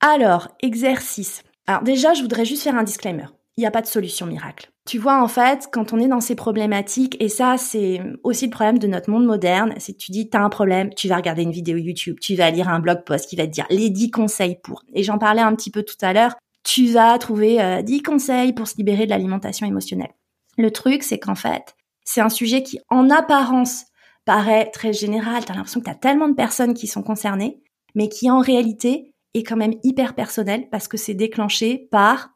[0.00, 1.42] Alors, exercice.
[1.66, 4.70] Alors déjà, je voudrais juste faire un disclaimer il n'y a pas de solution miracle.
[4.86, 8.50] Tu vois, en fait, quand on est dans ces problématiques, et ça, c'est aussi le
[8.50, 11.42] problème de notre monde moderne, c'est que tu dis, t'as un problème, tu vas regarder
[11.42, 14.10] une vidéo YouTube, tu vas lire un blog post qui va te dire les 10
[14.10, 14.82] conseils pour.
[14.92, 18.52] Et j'en parlais un petit peu tout à l'heure, tu vas trouver euh, 10 conseils
[18.52, 20.14] pour se libérer de l'alimentation émotionnelle.
[20.58, 23.84] Le truc, c'est qu'en fait, c'est un sujet qui, en apparence,
[24.24, 25.44] paraît très général.
[25.44, 27.62] T'as l'impression que t'as tellement de personnes qui sont concernées,
[27.94, 32.33] mais qui, en réalité, est quand même hyper personnel parce que c'est déclenché par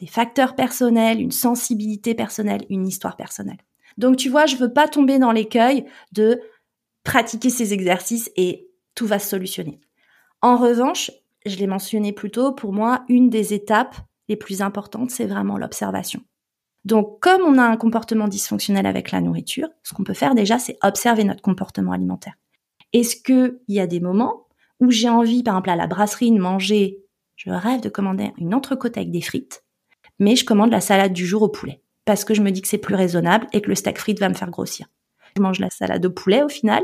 [0.00, 3.58] des facteurs personnels, une sensibilité personnelle, une histoire personnelle.
[3.96, 6.40] Donc tu vois, je veux pas tomber dans l'écueil de
[7.04, 9.80] pratiquer ces exercices et tout va se solutionner.
[10.42, 11.10] En revanche,
[11.46, 13.96] je l'ai mentionné plus tôt, pour moi, une des étapes
[14.28, 16.22] les plus importantes, c'est vraiment l'observation.
[16.84, 20.58] Donc, comme on a un comportement dysfonctionnel avec la nourriture, ce qu'on peut faire déjà,
[20.58, 22.34] c'est observer notre comportement alimentaire.
[22.92, 24.46] Est-ce qu'il y a des moments
[24.80, 27.02] où j'ai envie, par exemple, à la brasserie, de manger,
[27.36, 29.63] je rêve de commander une entrecôte avec des frites,
[30.18, 32.68] mais je commande la salade du jour au poulet parce que je me dis que
[32.68, 34.86] c'est plus raisonnable et que le steak frites va me faire grossir.
[35.36, 36.82] Je mange la salade au poulet au final,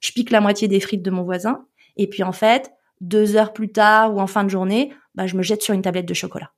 [0.00, 3.52] je pique la moitié des frites de mon voisin et puis en fait, deux heures
[3.52, 6.14] plus tard ou en fin de journée, bah, je me jette sur une tablette de
[6.14, 6.52] chocolat.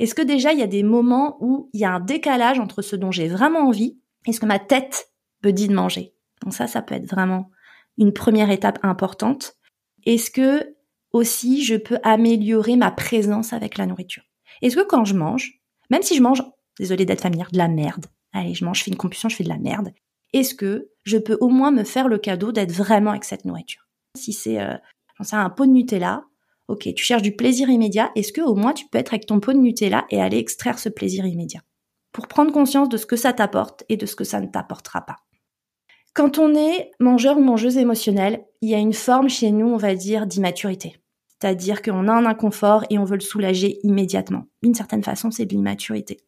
[0.00, 2.82] Est-ce que déjà il y a des moments où il y a un décalage entre
[2.82, 5.12] ce dont j'ai vraiment envie Est-ce que ma tête
[5.44, 6.14] me dit de manger?
[6.42, 7.50] Donc ça, ça peut être vraiment
[7.96, 9.56] une première étape importante.
[10.04, 10.74] Est-ce que
[11.12, 14.24] aussi je peux améliorer ma présence avec la nourriture?
[14.62, 16.42] Est-ce que quand je mange, même si je mange,
[16.78, 19.44] désolé d'être familière, de la merde, allez, je mange, je fais une compulsion, je fais
[19.44, 19.92] de la merde,
[20.32, 23.88] est-ce que je peux au moins me faire le cadeau d'être vraiment avec cette nourriture?
[24.16, 24.74] Si c'est, euh,
[25.32, 26.24] un pot de Nutella,
[26.68, 29.40] ok, tu cherches du plaisir immédiat, est-ce que au moins tu peux être avec ton
[29.40, 31.60] pot de Nutella et aller extraire ce plaisir immédiat?
[32.12, 35.02] Pour prendre conscience de ce que ça t'apporte et de ce que ça ne t'apportera
[35.02, 35.16] pas.
[36.14, 39.76] Quand on est mangeur ou mangeuse émotionnelle, il y a une forme chez nous, on
[39.76, 40.96] va dire, d'immaturité.
[41.44, 44.46] C'est-à-dire qu'on a un inconfort et on veut le soulager immédiatement.
[44.62, 46.20] D'une certaine façon, c'est de l'immaturité.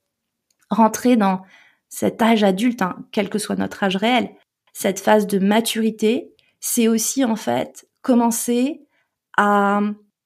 [0.69, 1.41] Rentrer dans
[1.89, 4.29] cet âge adulte, hein, quel que soit notre âge réel,
[4.75, 8.83] cette phase de maturité, c'est aussi en fait commencer
[9.39, 9.81] à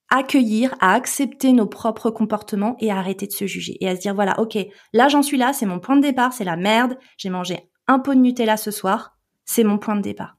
[0.09, 4.01] accueillir, à accepter nos propres comportements et à arrêter de se juger et à se
[4.01, 4.57] dire voilà, ok,
[4.91, 7.99] là j'en suis là, c'est mon point de départ, c'est la merde, j'ai mangé un
[7.99, 10.35] pot de Nutella ce soir, c'est mon point de départ.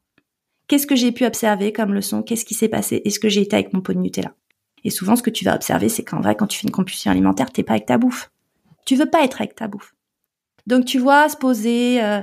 [0.69, 2.23] Qu'est-ce que j'ai pu observer comme leçon?
[2.23, 3.01] Qu'est-ce qui s'est passé?
[3.07, 4.35] Est-ce que j'ai été avec mon pot de Nutella?
[4.85, 7.11] Et souvent, ce que tu vas observer, c'est qu'en vrai, quand tu fais une compulsion
[7.11, 8.31] alimentaire, t'es pas avec ta bouffe.
[8.85, 9.95] Tu veux pas être avec ta bouffe.
[10.67, 12.21] Donc tu vois, se poser euh,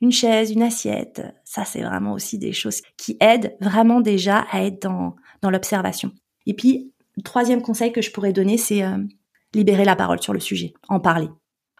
[0.00, 4.62] une chaise, une assiette, ça c'est vraiment aussi des choses qui aident vraiment déjà à
[4.62, 6.12] être dans, l'observation.
[6.46, 6.92] Et puis,
[7.24, 8.98] troisième conseil que je pourrais donner, c'est euh,
[9.54, 11.28] libérer la parole sur le sujet, en parler.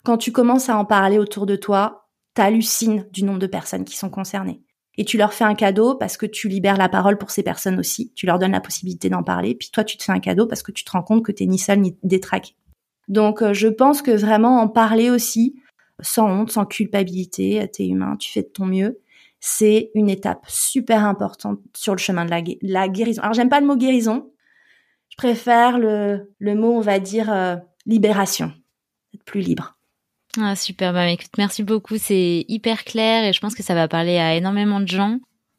[0.05, 3.97] Quand tu commences à en parler autour de toi, t'hallucines du nombre de personnes qui
[3.97, 4.62] sont concernées.
[4.98, 7.78] Et tu leur fais un cadeau parce que tu libères la parole pour ces personnes
[7.78, 8.12] aussi.
[8.14, 9.55] Tu leur donnes la possibilité d'en parler.
[9.55, 11.46] Puis toi, tu te fais un cadeau parce que tu te rends compte que t'es
[11.46, 12.55] ni seul ni détraqué.
[13.09, 15.57] Donc, euh, je pense que vraiment en parler aussi,
[16.00, 19.00] sans honte, sans culpabilité, t'es humain, tu fais de ton mieux.
[19.40, 22.31] C'est une étape super importante sur le chemin de
[22.62, 23.22] la, guérison.
[23.22, 24.31] Alors j'aime pas le mot guérison,
[25.09, 28.52] je préfère le, mot, on va dire, euh, libération,
[29.14, 29.76] être plus libre.
[30.40, 33.87] Ah, super, bah, écoute, merci beaucoup, c'est hyper clair et je pense que ça va
[33.87, 35.18] parler à énormément de gens.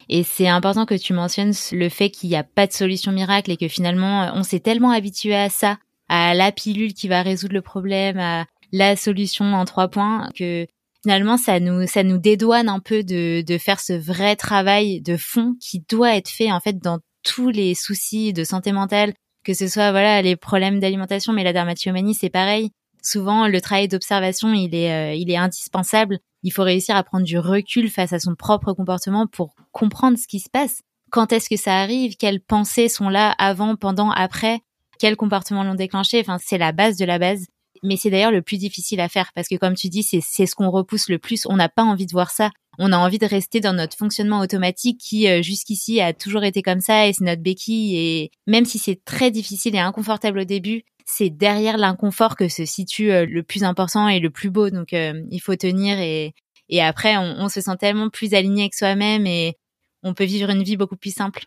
[0.09, 3.51] Et c'est important que tu mentionnes le fait qu'il n'y a pas de solution miracle
[3.51, 5.77] et que finalement, on s'est tellement habitué à ça,
[6.09, 10.65] à la pilule qui va résoudre le problème, à la solution en trois points, que
[11.03, 15.15] finalement ça nous ça nous dédouane un peu de de faire ce vrai travail de
[15.17, 19.53] fond qui doit être fait en fait dans tous les soucis de santé mentale, que
[19.53, 22.71] ce soit voilà les problèmes d'alimentation, mais la dermatillomanie c'est pareil.
[23.03, 26.19] Souvent le travail d'observation il est euh, il est indispensable.
[26.41, 30.27] Il faut réussir à prendre du recul face à son propre comportement pour comprendre ce
[30.27, 30.81] qui se passe.
[31.11, 32.15] Quand est-ce que ça arrive?
[32.17, 34.61] Quelles pensées sont là avant, pendant, après?
[34.99, 36.19] Quels comportements l'ont déclenché?
[36.19, 37.45] Enfin, c'est la base de la base
[37.83, 40.55] mais c'est d'ailleurs le plus difficile à faire parce que comme tu dis, c'est ce
[40.55, 41.45] qu'on repousse le plus.
[41.47, 42.49] On n'a pas envie de voir ça.
[42.79, 46.63] On a envie de rester dans notre fonctionnement automatique qui euh, jusqu'ici a toujours été
[46.63, 47.97] comme ça et c'est notre béquille.
[47.97, 52.65] Et même si c'est très difficile et inconfortable au début, c'est derrière l'inconfort que se
[52.65, 54.69] situe euh, le plus important et le plus beau.
[54.69, 56.33] Donc euh, il faut tenir et,
[56.81, 59.55] après on, on se sent tellement plus aligné avec soi-même et
[60.01, 61.45] on peut vivre une vie beaucoup plus simple.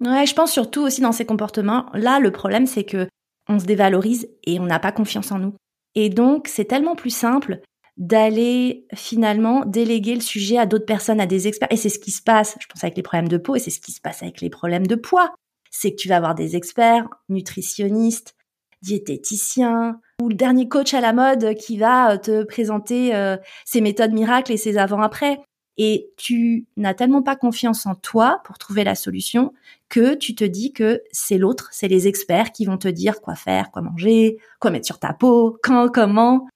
[0.00, 1.86] Ouais, je pense surtout aussi dans ces comportements.
[1.92, 3.06] Là, le problème, c'est que
[3.48, 5.54] on se dévalorise et on n'a pas confiance en nous.
[5.94, 7.60] Et donc, c'est tellement plus simple
[7.96, 11.68] d'aller finalement déléguer le sujet à d'autres personnes, à des experts.
[11.70, 13.70] Et c'est ce qui se passe, je pense, avec les problèmes de peau, et c'est
[13.70, 15.34] ce qui se passe avec les problèmes de poids.
[15.70, 18.34] C'est que tu vas avoir des experts, nutritionnistes,
[18.82, 24.12] diététiciens, ou le dernier coach à la mode qui va te présenter euh, ses méthodes
[24.12, 25.40] miracles et ses avant-après
[25.82, 29.54] et tu n'as tellement pas confiance en toi pour trouver la solution
[29.88, 33.34] que tu te dis que c'est l'autre, c'est les experts qui vont te dire quoi
[33.34, 36.46] faire, quoi manger, quoi mettre sur ta peau, quand, comment.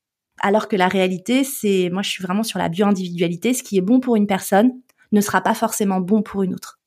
[0.40, 3.80] Alors que la réalité, c'est, moi je suis vraiment sur la bio-individualité, ce qui est
[3.80, 4.72] bon pour une personne
[5.10, 6.78] ne sera pas forcément bon pour une autre.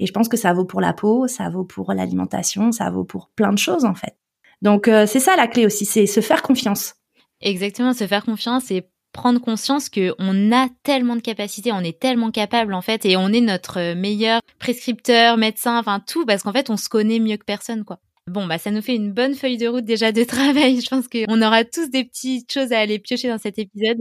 [0.00, 3.04] Et je pense que ça vaut pour la peau, ça vaut pour l'alimentation, ça vaut
[3.04, 4.16] pour plein de choses en fait.
[4.62, 6.94] Donc euh, c'est ça la clé aussi, c'est se faire confiance.
[7.40, 11.98] Exactement, se faire confiance et prendre conscience que on a tellement de capacités, on est
[11.98, 16.52] tellement capable en fait, et on est notre meilleur prescripteur, médecin, enfin tout, parce qu'en
[16.52, 17.98] fait on se connaît mieux que personne quoi.
[18.28, 20.80] Bon bah ça nous fait une bonne feuille de route déjà de travail.
[20.80, 23.98] Je pense qu'on aura tous des petites choses à aller piocher dans cet épisode.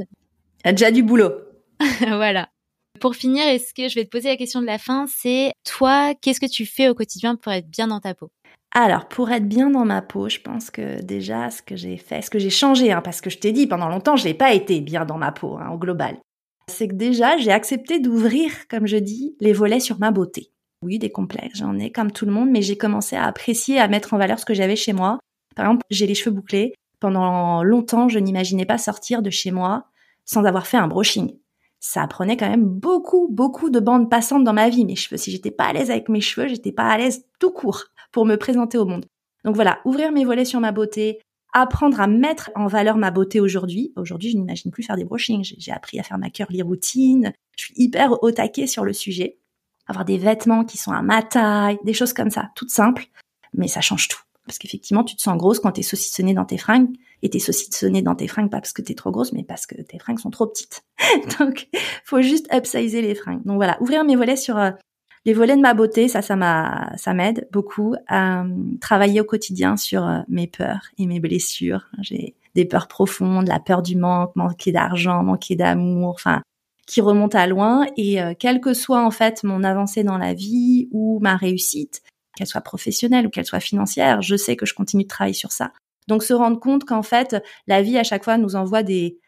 [0.64, 1.32] Il y a déjà du boulot.
[2.00, 2.50] voilà.
[3.00, 6.14] Pour finir, est-ce que je vais te poser la question de la fin, c'est toi,
[6.22, 8.32] qu'est-ce que tu fais au quotidien pour être bien dans ta peau?
[8.78, 12.22] Alors, pour être bien dans ma peau, je pense que déjà, ce que j'ai fait,
[12.22, 14.54] ce que j'ai changé, hein, parce que je t'ai dit, pendant longtemps, je n'ai pas
[14.54, 16.18] été bien dans ma peau, hein, au global.
[16.70, 20.52] C'est que déjà, j'ai accepté d'ouvrir, comme je dis, les volets sur ma beauté.
[20.82, 23.88] Oui, des complexes, j'en ai comme tout le monde, mais j'ai commencé à apprécier, à
[23.88, 25.20] mettre en valeur ce que j'avais chez moi.
[25.56, 26.74] Par exemple, j'ai les cheveux bouclés.
[27.00, 29.86] Pendant longtemps, je n'imaginais pas sortir de chez moi
[30.26, 31.38] sans avoir fait un brushing.
[31.88, 35.18] Ça prenait quand même beaucoup, beaucoup de bandes passantes dans ma vie, mes cheveux.
[35.18, 38.26] Si j'étais pas à l'aise avec mes cheveux, j'étais pas à l'aise tout court pour
[38.26, 39.06] me présenter au monde.
[39.44, 41.20] Donc voilà, ouvrir mes volets sur ma beauté,
[41.54, 43.94] apprendre à mettre en valeur ma beauté aujourd'hui.
[43.98, 45.54] Aujourd'hui, je n'imagine plus faire des brushings.
[45.60, 47.34] J'ai appris à faire ma curly routine.
[47.56, 49.38] Je suis hyper au taquet sur le sujet.
[49.86, 53.06] Avoir des vêtements qui sont à ma taille, des choses comme ça, toutes simples,
[53.54, 54.22] mais ça change tout.
[54.46, 56.90] Parce qu'effectivement, tu te sens grosse quand t'es saucissonnée dans tes fringues.
[57.24, 59.82] Et t'es saucissonnée dans tes fringues, pas parce que t'es trop grosse, mais parce que
[59.82, 60.84] tes fringues sont trop petites.
[61.40, 61.68] Donc,
[62.04, 63.44] faut juste upsizer les fringues.
[63.46, 64.72] Donc voilà, ouvrir mes volets sur euh,
[65.26, 69.24] les volets de ma beauté, ça, ça m'a, ça m'aide beaucoup à euh, travailler au
[69.24, 71.88] quotidien sur euh, mes peurs et mes blessures.
[72.02, 76.44] J'ai des peurs profondes, la peur du manque, manquer d'argent, manquer d'amour, enfin,
[76.86, 77.88] qui remontent à loin.
[77.98, 82.02] Et quelle que soit en fait mon avancée dans la vie ou ma réussite,
[82.36, 85.52] qu'elle soit professionnelle ou qu'elle soit financière, je sais que je continue de travailler sur
[85.52, 85.72] ça.
[86.08, 89.20] Donc se rendre compte qu'en fait, la vie à chaque fois nous envoie des,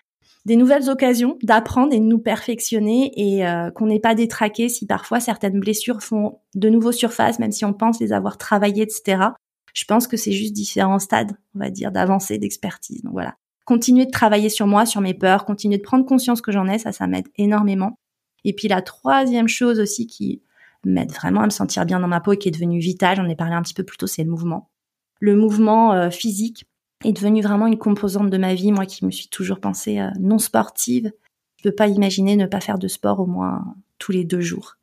[0.45, 5.19] nouvelles occasions d'apprendre et de nous perfectionner et euh, qu'on n'est pas détraqué si parfois
[5.19, 9.29] certaines blessures font de nouveau surface, même si on pense les avoir travaillées, etc.
[9.73, 13.01] Je pense que c'est juste différents stades, on va dire, d'avancée, d'expertise.
[13.03, 13.35] Donc voilà.
[13.65, 16.79] Continuer de travailler sur moi, sur mes peurs, continuer de prendre conscience que j'en ai,
[16.79, 17.97] ça, ça m'aide énormément.
[18.45, 20.41] Et puis la troisième chose aussi qui
[20.83, 23.27] m'aide vraiment à me sentir bien dans ma peau et qui est devenue vitale, j'en
[23.27, 24.69] ai parlé un petit peu plus tôt, c'est le mouvement.
[25.19, 26.65] Le mouvement euh, physique
[27.03, 30.09] est devenu vraiment une composante de ma vie, moi qui me suis toujours pensée euh,
[30.19, 31.11] non sportive.
[31.57, 34.75] Je peux pas imaginer ne pas faire de sport au moins tous les deux jours.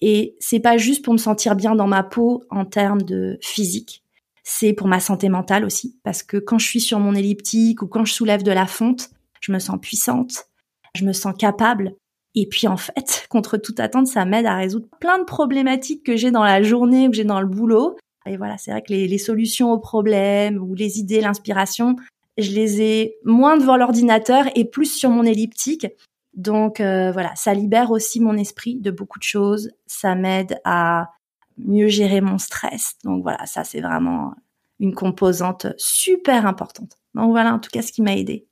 [0.00, 4.04] Et c'est pas juste pour me sentir bien dans ma peau en termes de physique,
[4.50, 7.86] c'est pour ma santé mentale aussi, parce que quand je suis sur mon elliptique ou
[7.86, 10.46] quand je soulève de la fonte, je me sens puissante,
[10.94, 11.94] je me sens capable,
[12.40, 16.16] et puis en fait, contre toute attente, ça m'aide à résoudre plein de problématiques que
[16.16, 17.96] j'ai dans la journée ou que j'ai dans le boulot.
[18.26, 21.96] Et voilà, c'est vrai que les, solutions aux problèmes ou les idées, l'inspiration,
[22.36, 25.86] je les ai moins devant l'ordinateur et plus sur mon elliptique.
[26.34, 29.70] Donc euh, voilà, ça libère aussi mon esprit de beaucoup de choses.
[29.86, 31.08] Ça m'aide à
[31.56, 32.94] mieux gérer mon stress.
[33.02, 34.34] Donc voilà, ça c'est vraiment
[34.78, 36.92] une composante super importante.
[37.14, 38.47] Donc voilà, en tout cas, ce qui m'a aidé.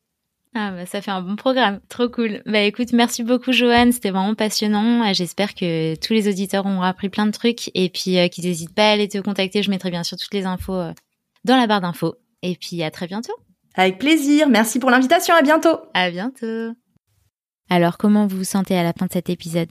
[0.59, 2.41] Ah bah ça fait un bon programme, trop cool.
[2.47, 5.13] Bah écoute, merci beaucoup Joanne, c'était vraiment passionnant.
[5.13, 8.75] J'espère que tous les auditeurs ont appris plein de trucs et puis euh, qu'ils n'hésitent
[8.75, 9.63] pas à aller te contacter.
[9.63, 10.95] Je mettrai bien sûr toutes les infos euh,
[11.45, 12.15] dans la barre d'infos.
[12.41, 13.35] Et puis à très bientôt.
[13.75, 15.79] Avec plaisir, merci pour l'invitation, à bientôt.
[15.93, 16.73] À bientôt.
[17.69, 19.69] Alors comment vous vous sentez à la fin de cet épisode?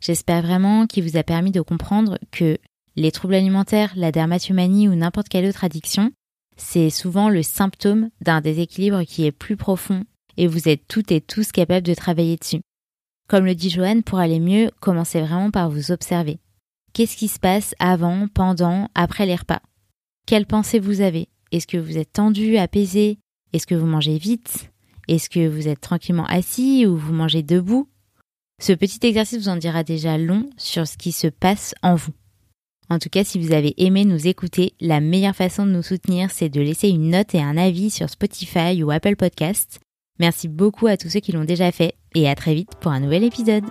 [0.00, 2.58] J'espère vraiment qu'il vous a permis de comprendre que
[2.96, 6.10] les troubles alimentaires, la dermatomanie ou n'importe quelle autre addiction,
[6.56, 10.02] c'est souvent le symptôme d'un déséquilibre qui est plus profond
[10.36, 12.60] et vous êtes toutes et tous capables de travailler dessus.
[13.28, 16.38] Comme le dit Joanne, pour aller mieux, commencez vraiment par vous observer.
[16.92, 19.60] Qu'est-ce qui se passe avant, pendant, après les repas?
[20.26, 21.28] Quelles pensées vous avez?
[21.52, 23.18] Est-ce que vous êtes tendu, apaisé?
[23.52, 24.70] Est-ce que vous mangez vite?
[25.08, 27.88] Est-ce que vous êtes tranquillement assis ou vous mangez debout?
[28.60, 32.12] Ce petit exercice vous en dira déjà long sur ce qui se passe en vous.
[32.88, 36.30] En tout cas, si vous avez aimé nous écouter, la meilleure façon de nous soutenir,
[36.30, 39.80] c'est de laisser une note et un avis sur Spotify ou Apple Podcasts.
[40.18, 43.00] Merci beaucoup à tous ceux qui l'ont déjà fait et à très vite pour un
[43.00, 43.64] nouvel épisode.